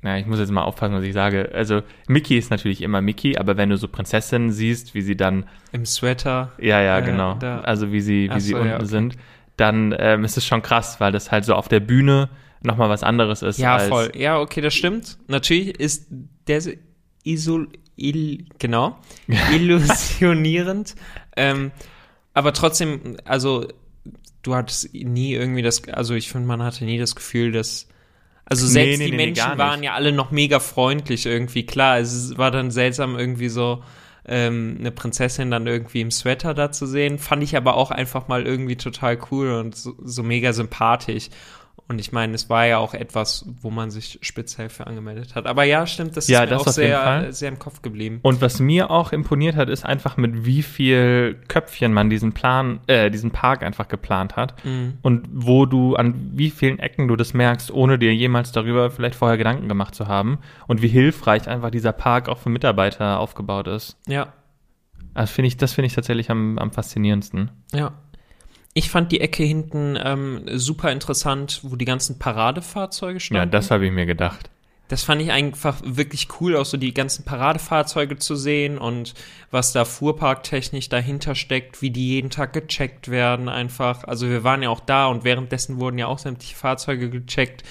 [0.05, 1.51] na, ich muss jetzt mal aufpassen, was ich sage.
[1.55, 5.47] Also Mickey ist natürlich immer Mickey, aber wenn du so Prinzessinnen siehst, wie sie dann,
[5.73, 6.53] Im Sweater?
[6.59, 8.85] ja, ja, Äh, genau, da- also wie sie, wie Ach sie so, unten ja, okay.
[8.87, 9.17] sind,
[9.57, 12.29] dann ähm, ist es schon krass, weil das halt so auf der Bühne
[12.63, 13.59] nochmal was anderes ist.
[13.59, 14.13] Ja, voll.
[14.17, 15.17] Ja, okay, das stimmt.
[15.27, 16.07] Natürlich ist
[16.49, 16.61] der
[17.25, 18.99] isol, il, genau,
[19.53, 20.95] illusionierend.
[21.37, 21.71] ähm,
[22.33, 23.69] aber trotzdem, also
[24.43, 27.89] du hattest nie irgendwie das, also ich finde, man hatte nie das Gefühl, dass
[28.47, 31.65] also Nee, selbst nee, die nee, nee, Menschen waren ja alle noch mega freundlich irgendwie.
[31.65, 33.83] Klar, es war dann seltsam irgendwie so
[34.27, 37.19] ähm, eine Prinzessin dann irgendwie im Sweater da zu sehen.
[37.19, 41.29] Fand ich aber auch einfach mal irgendwie total cool und so, so mega sympathisch.
[41.87, 45.47] Und ich meine, es war ja auch etwas, wo man sich speziell für angemeldet hat.
[45.47, 48.21] Aber ja, stimmt, das Ja, ist mir das auch sehr, sehr im Kopf geblieben.
[48.23, 52.81] Und was mir auch imponiert hat, ist einfach mit wie viel Köpfchen man diesen Plan,
[52.87, 54.65] äh, diesen Park einfach geplant hat.
[54.65, 54.95] Mhm.
[55.03, 59.17] Und wo du, an wie vielen Ecken du das merkst, ohne dir jemals darüber vielleicht
[59.17, 60.39] vorher Gedanken gemacht zu haben.
[60.67, 63.99] Und wie hilfreich einfach dieser Park auch für Mitarbeiter aufgebaut ist.
[64.07, 64.33] Ja,
[65.13, 67.51] Also finde ich, das finde ich tatsächlich am, am faszinierendsten.
[67.75, 67.93] ja.
[68.75, 73.39] Ich fand die Ecke hinten ähm, super interessant, wo die ganzen Paradefahrzeuge standen.
[73.39, 74.51] Ja, das habe ich mir gedacht.
[74.89, 79.15] Das fand ich einfach wirklich cool, auch so die ganzen Paradefahrzeuge zu sehen und
[79.51, 84.05] was da fuhrparktechnisch dahinter steckt, wie die jeden Tag gecheckt werden einfach.
[84.05, 87.63] Also wir waren ja auch da und währenddessen wurden ja auch sämtliche Fahrzeuge gecheckt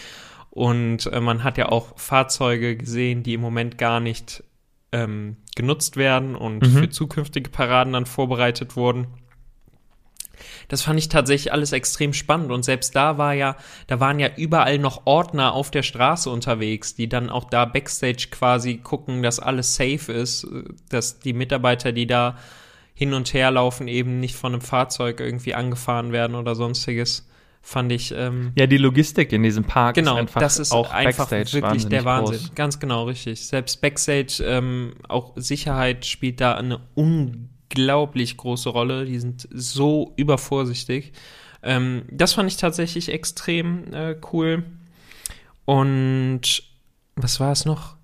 [0.49, 4.43] und äh, man hat ja auch Fahrzeuge gesehen, die im Moment gar nicht
[4.91, 6.77] ähm, genutzt werden und Mhm.
[6.77, 9.07] für zukünftige Paraden dann vorbereitet wurden.
[10.67, 13.55] Das fand ich tatsächlich alles extrem spannend und selbst da war ja,
[13.87, 18.27] da waren ja überall noch Ordner auf der Straße unterwegs, die dann auch da backstage
[18.31, 22.37] quasi gucken, dass alles safe ist, äh, dass die Mitarbeiter, die da
[22.93, 27.27] hin und her laufen, eben nicht von einem Fahrzeug irgendwie angefahren werden oder sonstiges.
[27.65, 30.91] Fand ich, ähm, Ja, die Logistik in diesem Park genau, ist einfach das ist auch
[30.91, 32.37] einfach Backstage wirklich der Wahnsinn.
[32.37, 32.55] Groß.
[32.55, 33.39] Ganz genau, richtig.
[33.47, 36.81] Selbst Backstage, ähm, auch Sicherheit spielt da eine
[37.73, 39.05] unglaublich große Rolle.
[39.05, 41.13] Die sind so übervorsichtig.
[41.63, 44.63] Ähm, das fand ich tatsächlich extrem äh, cool.
[45.65, 46.41] Und
[47.15, 47.95] was war es noch?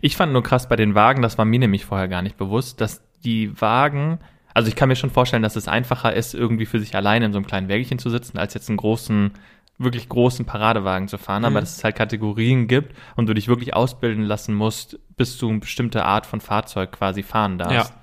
[0.00, 2.80] Ich fand nur krass bei den Wagen, das war mir nämlich vorher gar nicht bewusst,
[2.80, 4.18] dass die Wagen,
[4.54, 7.32] also ich kann mir schon vorstellen, dass es einfacher ist, irgendwie für sich alleine in
[7.32, 9.32] so einem kleinen Wägelchen zu sitzen, als jetzt einen großen,
[9.76, 11.46] wirklich großen Paradewagen zu fahren, Mhm.
[11.46, 15.50] aber dass es halt Kategorien gibt und du dich wirklich ausbilden lassen musst, bis du
[15.50, 17.90] eine bestimmte Art von Fahrzeug quasi fahren darfst.
[17.90, 17.96] Ja.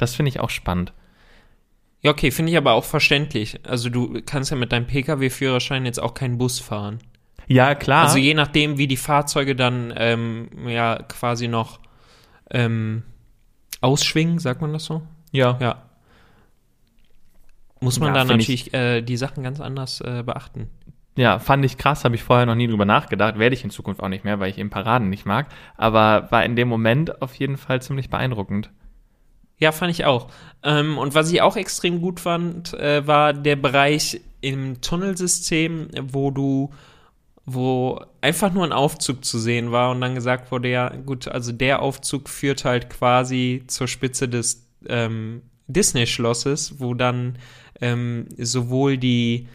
[0.00, 0.92] Das finde ich auch spannend.
[2.02, 3.60] Ja, okay, finde ich aber auch verständlich.
[3.66, 6.98] Also du kannst ja mit deinem Pkw-Führerschein jetzt auch keinen Bus fahren.
[7.46, 8.04] Ja, klar.
[8.04, 11.80] Also je nachdem, wie die Fahrzeuge dann ähm, ja quasi noch
[12.50, 13.02] ähm,
[13.82, 15.02] ausschwingen, sagt man das so?
[15.32, 15.58] ja.
[15.60, 15.82] Ja.
[17.82, 20.68] Muss man Ja, dann find ich- natürlich äh, die Sachen ganz anders äh, beachten.
[21.16, 24.02] Ja, fand ich krass, habe ich vorher noch nie drüber nachgedacht, werde ich in Zukunft
[24.02, 27.34] auch nicht mehr, weil ich eben Paraden nicht mag, aber war in dem Moment auf
[27.34, 28.70] jeden Fall ziemlich beeindruckend.
[29.60, 30.28] Ja, fand ich auch.
[30.62, 36.30] Ähm, und was ich auch extrem gut fand, äh, war der Bereich im Tunnelsystem, wo
[36.30, 36.70] du,
[37.44, 41.52] wo einfach nur ein Aufzug zu sehen war und dann gesagt wurde, ja, gut, also
[41.52, 47.38] der Aufzug führt halt quasi zur Spitze des ähm, Disney-Schlosses, wo dann
[47.82, 49.46] ähm, sowohl die,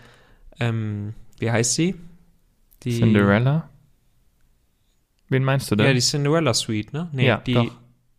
[0.60, 1.96] ähm, wie heißt sie?
[2.84, 3.70] Die, Cinderella?
[5.30, 5.88] Wen meinst du denn?
[5.88, 7.10] Ja, die Cinderella Suite, ne?
[7.12, 7.72] Nee, Ja, die doch.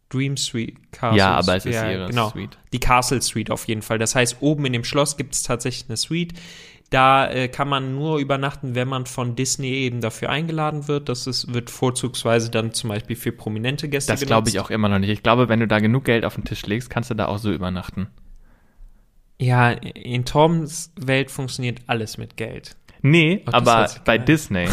[0.09, 0.77] Dream Suite.
[0.93, 2.31] Castle Ja, aber es ist ja, ihre genau.
[2.31, 2.59] Suite.
[2.73, 3.99] Die Castle Suite auf jeden Fall.
[3.99, 6.35] Das heißt, oben in dem Schloss gibt es tatsächlich eine Suite.
[6.91, 11.09] Da äh, kann man nur übernachten, wenn man von Disney eben dafür eingeladen wird.
[11.09, 14.89] Das ist, wird vorzugsweise dann zum Beispiel für prominente Gäste Das glaube ich auch immer
[14.89, 15.11] noch nicht.
[15.11, 17.39] Ich glaube, wenn du da genug Geld auf den Tisch legst, kannst du da auch
[17.39, 18.07] so übernachten.
[19.41, 22.77] Ja, in Toms Welt funktioniert alles mit Geld.
[23.03, 24.19] Nee, Oh, aber bei.
[24.19, 24.69] Disney.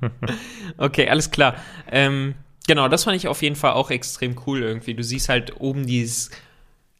[0.76, 1.56] Okay, alles klar.
[1.90, 2.34] Ähm,
[2.70, 4.94] genau, das fand ich auf jeden Fall auch extrem cool irgendwie.
[4.94, 6.30] Du siehst halt oben dieses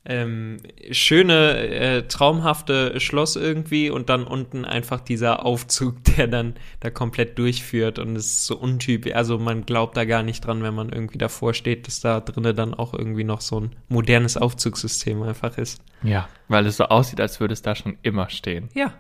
[0.05, 0.57] ähm,
[0.91, 7.39] schöne, äh, traumhafte Schloss irgendwie und dann unten einfach dieser Aufzug, der dann da komplett
[7.39, 9.15] durchführt und es ist so untypisch.
[9.15, 12.57] Also man glaubt da gar nicht dran, wenn man irgendwie davor steht, dass da drinnen
[12.57, 15.81] dann auch irgendwie noch so ein modernes Aufzugssystem einfach ist.
[16.03, 18.71] Ja, weil es so aussieht, als würde es da schon immer stehen.
[18.75, 18.95] Ja,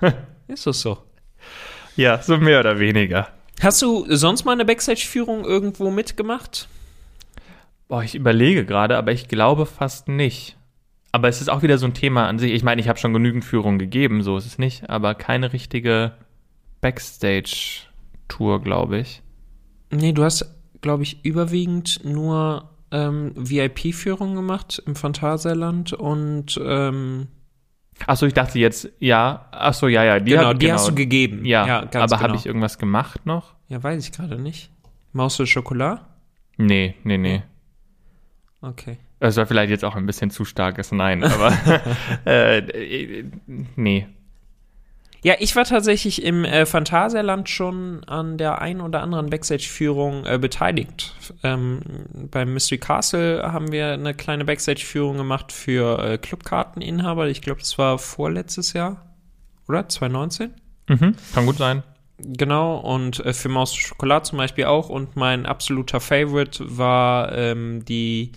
[0.46, 0.98] ist es so.
[1.96, 3.28] Ja, so mehr oder weniger.
[3.62, 6.68] Hast du sonst mal eine Backstage-Führung irgendwo mitgemacht?
[7.86, 10.56] Boah, ich überlege gerade, aber ich glaube fast nicht.
[11.12, 12.52] Aber es ist auch wieder so ein Thema an sich.
[12.52, 16.12] Ich meine, ich habe schon genügend Führungen gegeben, so ist es nicht, aber keine richtige
[16.80, 19.22] Backstage-Tour, glaube ich.
[19.90, 20.44] Nee, du hast,
[20.80, 27.28] glaube ich, überwiegend nur ähm, VIP-Führungen gemacht im Phantasialand und ähm,
[28.06, 29.46] Achso, ich dachte jetzt, ja.
[29.52, 30.18] Achso, ja, ja.
[30.20, 31.44] Die genau, hab- die hast du gegeben.
[31.44, 32.40] Ja, ganz aber habe genau.
[32.40, 33.54] ich irgendwas gemacht noch?
[33.68, 34.70] Ja, weiß ich gerade nicht.
[35.12, 36.04] Maus de Chocolat?
[36.56, 37.42] Nee, nee, nee.
[38.60, 38.98] Okay.
[39.20, 41.52] Das war vielleicht jetzt auch ein bisschen zu starkes Nein, aber
[42.26, 43.24] äh, äh,
[43.76, 44.06] nee.
[45.24, 50.38] Ja, ich war tatsächlich im äh, Phantasialand schon an der ein oder anderen Backstage-Führung äh,
[50.38, 51.14] beteiligt.
[51.44, 51.80] Ähm,
[52.12, 57.28] beim Mystery Castle haben wir eine kleine Backstage-Führung gemacht für äh, Clubkarteninhaber.
[57.28, 59.14] Ich glaube, das war vorletztes Jahr,
[59.68, 59.88] oder?
[59.88, 60.54] 2019?
[60.88, 61.84] Mhm, kann gut sein.
[62.18, 64.88] Genau, und äh, für Maus Schokolade zum Beispiel auch.
[64.88, 68.32] Und mein absoluter Favorite war ähm, die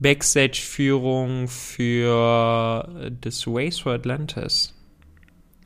[0.00, 4.75] Backstage-Führung für äh, das Race for Atlantis.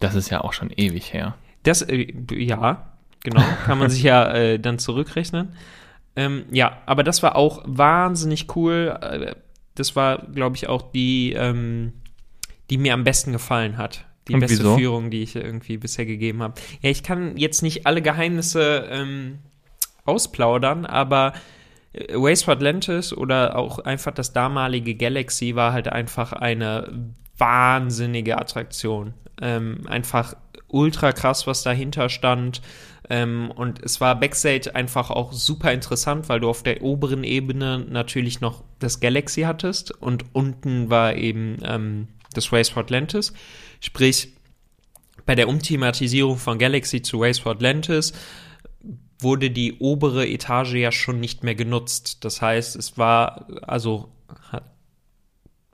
[0.01, 1.37] Das ist ja auch schon ewig her.
[1.63, 2.93] Das, äh, ja,
[3.23, 5.55] genau, kann man sich ja äh, dann zurückrechnen.
[6.17, 8.99] Ähm, ja, aber das war auch wahnsinnig cool.
[9.01, 9.35] Äh,
[9.77, 11.93] Das war, glaube ich, auch die, ähm,
[12.71, 14.05] die mir am besten gefallen hat.
[14.29, 14.77] Die Und beste wieso?
[14.77, 16.61] Führung, die ich irgendwie bisher gegeben habe.
[16.83, 19.39] Ja, ich kann jetzt nicht alle Geheimnisse ähm,
[20.05, 21.33] ausplaudern, aber
[21.93, 28.39] äh, Waste for Atlantis oder auch einfach das damalige Galaxy war halt einfach eine wahnsinnige
[28.39, 29.15] Attraktion.
[29.41, 30.35] Ähm, einfach
[30.69, 32.63] ultra krass, was dahinter stand.
[33.09, 37.85] Ähm, und es war Backstage einfach auch super interessant, weil du auf der oberen Ebene
[37.89, 43.33] natürlich noch das Galaxy hattest und unten war eben ähm, das Race for Atlantis.
[43.81, 44.35] Sprich,
[45.27, 48.13] bei der Umthematisierung von Galaxy zu Race for Atlantis
[49.19, 52.25] wurde die obere Etage ja schon nicht mehr genutzt.
[52.25, 54.13] Das heißt, es war, also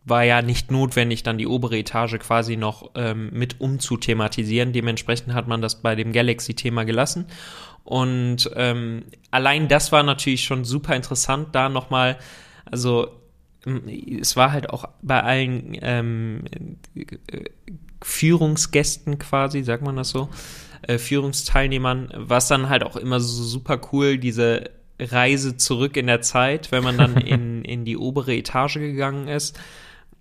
[0.07, 4.73] war ja nicht notwendig, dann die obere Etage quasi noch ähm, mit umzuthematisieren.
[4.73, 7.27] Dementsprechend hat man das bei dem Galaxy-Thema gelassen.
[7.83, 12.19] Und ähm, allein das war natürlich schon super interessant, da nochmal,
[12.65, 13.09] also
[14.21, 16.45] es war halt auch bei allen ähm,
[16.95, 17.45] äh,
[18.01, 20.29] Führungsgästen quasi, sagt man das so,
[20.83, 26.21] äh, Führungsteilnehmern, was dann halt auch immer so super cool, diese Reise zurück in der
[26.21, 29.59] Zeit, wenn man dann in, in die obere Etage gegangen ist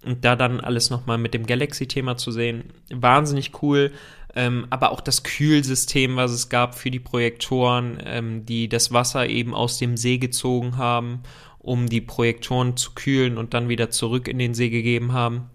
[0.05, 2.65] und da dann alles nochmal mit dem Galaxy-Thema zu sehen.
[2.93, 3.91] Wahnsinnig cool.
[4.35, 9.27] Ähm, aber auch das Kühlsystem, was es gab für die Projektoren, ähm, die das Wasser
[9.27, 11.23] eben aus dem See gezogen haben,
[11.59, 15.49] um die Projektoren zu kühlen und dann wieder zurück in den See gegeben haben.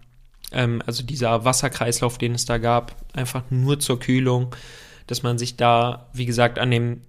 [0.51, 4.55] Ähm, also dieser Wasserkreislauf, den es da gab, einfach nur zur Kühlung,
[5.05, 7.01] dass man sich da, wie gesagt, an dem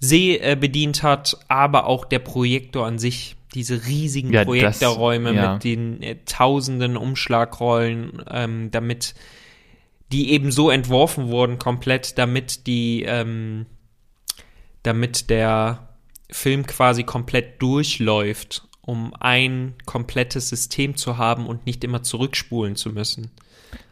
[0.00, 5.54] See äh, bedient hat, aber auch der Projektor an sich, diese riesigen Ja, Projektorräume ja.
[5.54, 9.14] mit den äh, tausenden Umschlagrollen, ähm, damit
[10.12, 13.66] die eben so entworfen wurden, komplett, damit die, ähm,
[14.82, 15.88] damit der
[16.30, 22.90] Film quasi komplett durchläuft, um ein komplettes System zu haben und nicht immer zurückspulen zu
[22.90, 23.30] müssen.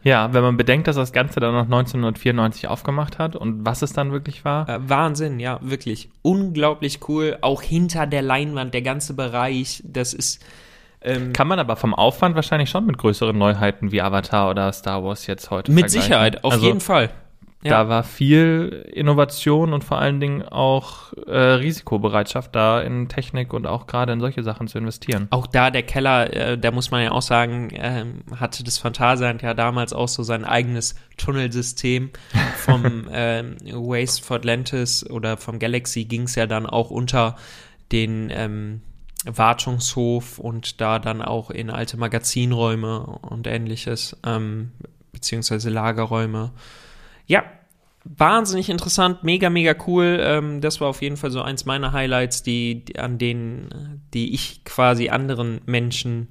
[0.02, 3.92] Ja, wenn man bedenkt, dass das Ganze dann noch 1994 aufgemacht hat und was es
[3.92, 4.68] dann wirklich war.
[4.68, 6.10] Äh, Wahnsinn, ja, wirklich.
[6.22, 7.38] Unglaublich cool.
[7.40, 10.44] Auch hinter der Leinwand, der ganze Bereich, das ist.
[11.02, 15.02] Ähm, Kann man aber vom Aufwand wahrscheinlich schon mit größeren Neuheiten wie Avatar oder Star
[15.02, 15.90] Wars jetzt heute mit.
[15.90, 17.10] Sicherheit, auf also, jeden Fall.
[17.62, 17.70] Ja.
[17.70, 23.66] Da war viel Innovation und vor allen Dingen auch äh, Risikobereitschaft da in Technik und
[23.66, 25.26] auch gerade in solche Sachen zu investieren.
[25.30, 29.42] Auch da der Keller, äh, da muss man ja auch sagen, ähm, hatte das Phantasialand
[29.42, 32.10] ja damals auch so sein eigenes Tunnelsystem.
[32.58, 37.36] Vom ähm, Waste for Atlantis oder vom Galaxy ging es ja dann auch unter
[37.92, 38.82] den ähm,
[39.24, 44.72] Wartungshof und da dann auch in alte Magazinräume und ähnliches, ähm,
[45.12, 46.52] beziehungsweise Lagerräume.
[47.26, 47.44] Ja,
[48.04, 50.18] wahnsinnig interessant, mega, mega cool.
[50.20, 54.34] Ähm, das war auf jeden Fall so eins meiner Highlights, die, die an denen, die
[54.34, 56.28] ich quasi anderen Menschen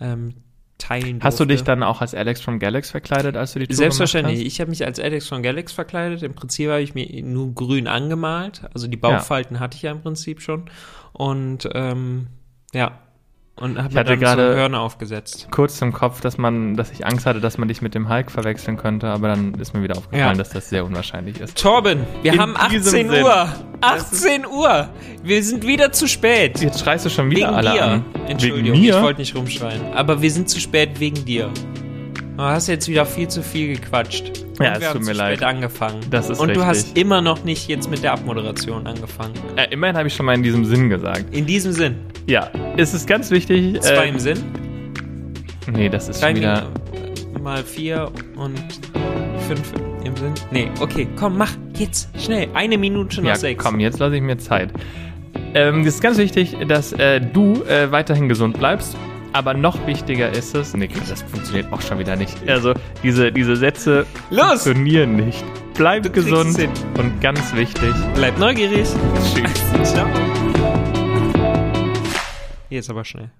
[0.00, 0.34] ähm,
[0.78, 1.24] teilen durfte.
[1.24, 4.44] Hast du dich dann auch als Alex from Galax verkleidet, als du die Tour Selbstverständlich.
[4.44, 6.22] Ich habe mich als Alex von Galax verkleidet.
[6.22, 8.62] Im Prinzip habe ich mir nur grün angemalt.
[8.74, 10.70] Also die Bauchfalten hatte ich ja im Prinzip schon.
[11.12, 12.28] Und ähm,
[12.72, 13.00] ja.
[13.60, 15.48] Und habe mir hatte dann so gerade- Hörner aufgesetzt.
[15.50, 18.30] Kurz im Kopf, dass man, dass ich Angst hatte, dass man dich mit dem Hulk
[18.30, 20.34] verwechseln könnte, aber dann ist mir wieder aufgefallen, Ja.
[20.34, 21.58] dass das sehr unwahrscheinlich ist.
[21.60, 23.22] Torben, wir In haben diesem 18 Sinn.
[23.24, 23.48] Uhr.
[23.80, 24.88] 18 Uhr.
[25.22, 26.60] Wir sind wieder zu spät.
[26.60, 27.84] Jetzt schreist du schon wieder Wegen alle dir.
[27.84, 28.04] an.
[28.26, 28.96] Entschuldigung, Wegen mir?
[28.96, 29.92] ich wollte nicht rumschreien.
[29.94, 31.50] Aber wir sind zu spät wegen dir.
[32.38, 34.44] Du hast jetzt wieder viel zu viel gequatscht.
[34.60, 35.42] Und Ja, es tut mir leid.
[35.42, 35.98] angefangen.
[36.08, 36.66] Das ist Und du richtig.
[36.68, 39.34] hast immer noch nicht jetzt mit der Abmoderation angefangen.
[39.56, 41.34] Äh, immerhin habe ich schon mal in diesem Sinn gesagt.
[41.34, 41.96] In diesem Sinn.
[42.28, 43.80] Ja, es ist ganz wichtig.
[43.80, 44.38] Zwei äh, im Sinn.
[45.72, 46.66] Nee, das ist Drei schon wieder.
[47.42, 48.56] Mal vier und
[49.48, 49.72] fünf
[50.04, 50.32] im Sinn.
[50.52, 52.46] Nee, okay, komm, mach jetzt schnell.
[52.54, 53.64] Eine Minute nach Ja, sechs.
[53.64, 54.70] komm, jetzt lasse ich mir Zeit.
[55.54, 58.96] Ähm, es ist ganz wichtig, dass äh, du äh, weiterhin gesund bleibst.
[59.32, 62.36] Aber noch wichtiger ist es, nee, das funktioniert auch schon wieder nicht.
[62.48, 62.72] Also,
[63.02, 64.62] diese, diese Sätze Los!
[64.62, 65.44] funktionieren nicht.
[65.74, 66.58] Bleib Du gesund
[66.98, 67.94] und ganz wichtig.
[68.14, 68.88] Bleib neugierig.
[69.34, 69.92] Tschüss.
[69.92, 70.08] Ciao.
[72.70, 73.30] Jetzt aber schnell.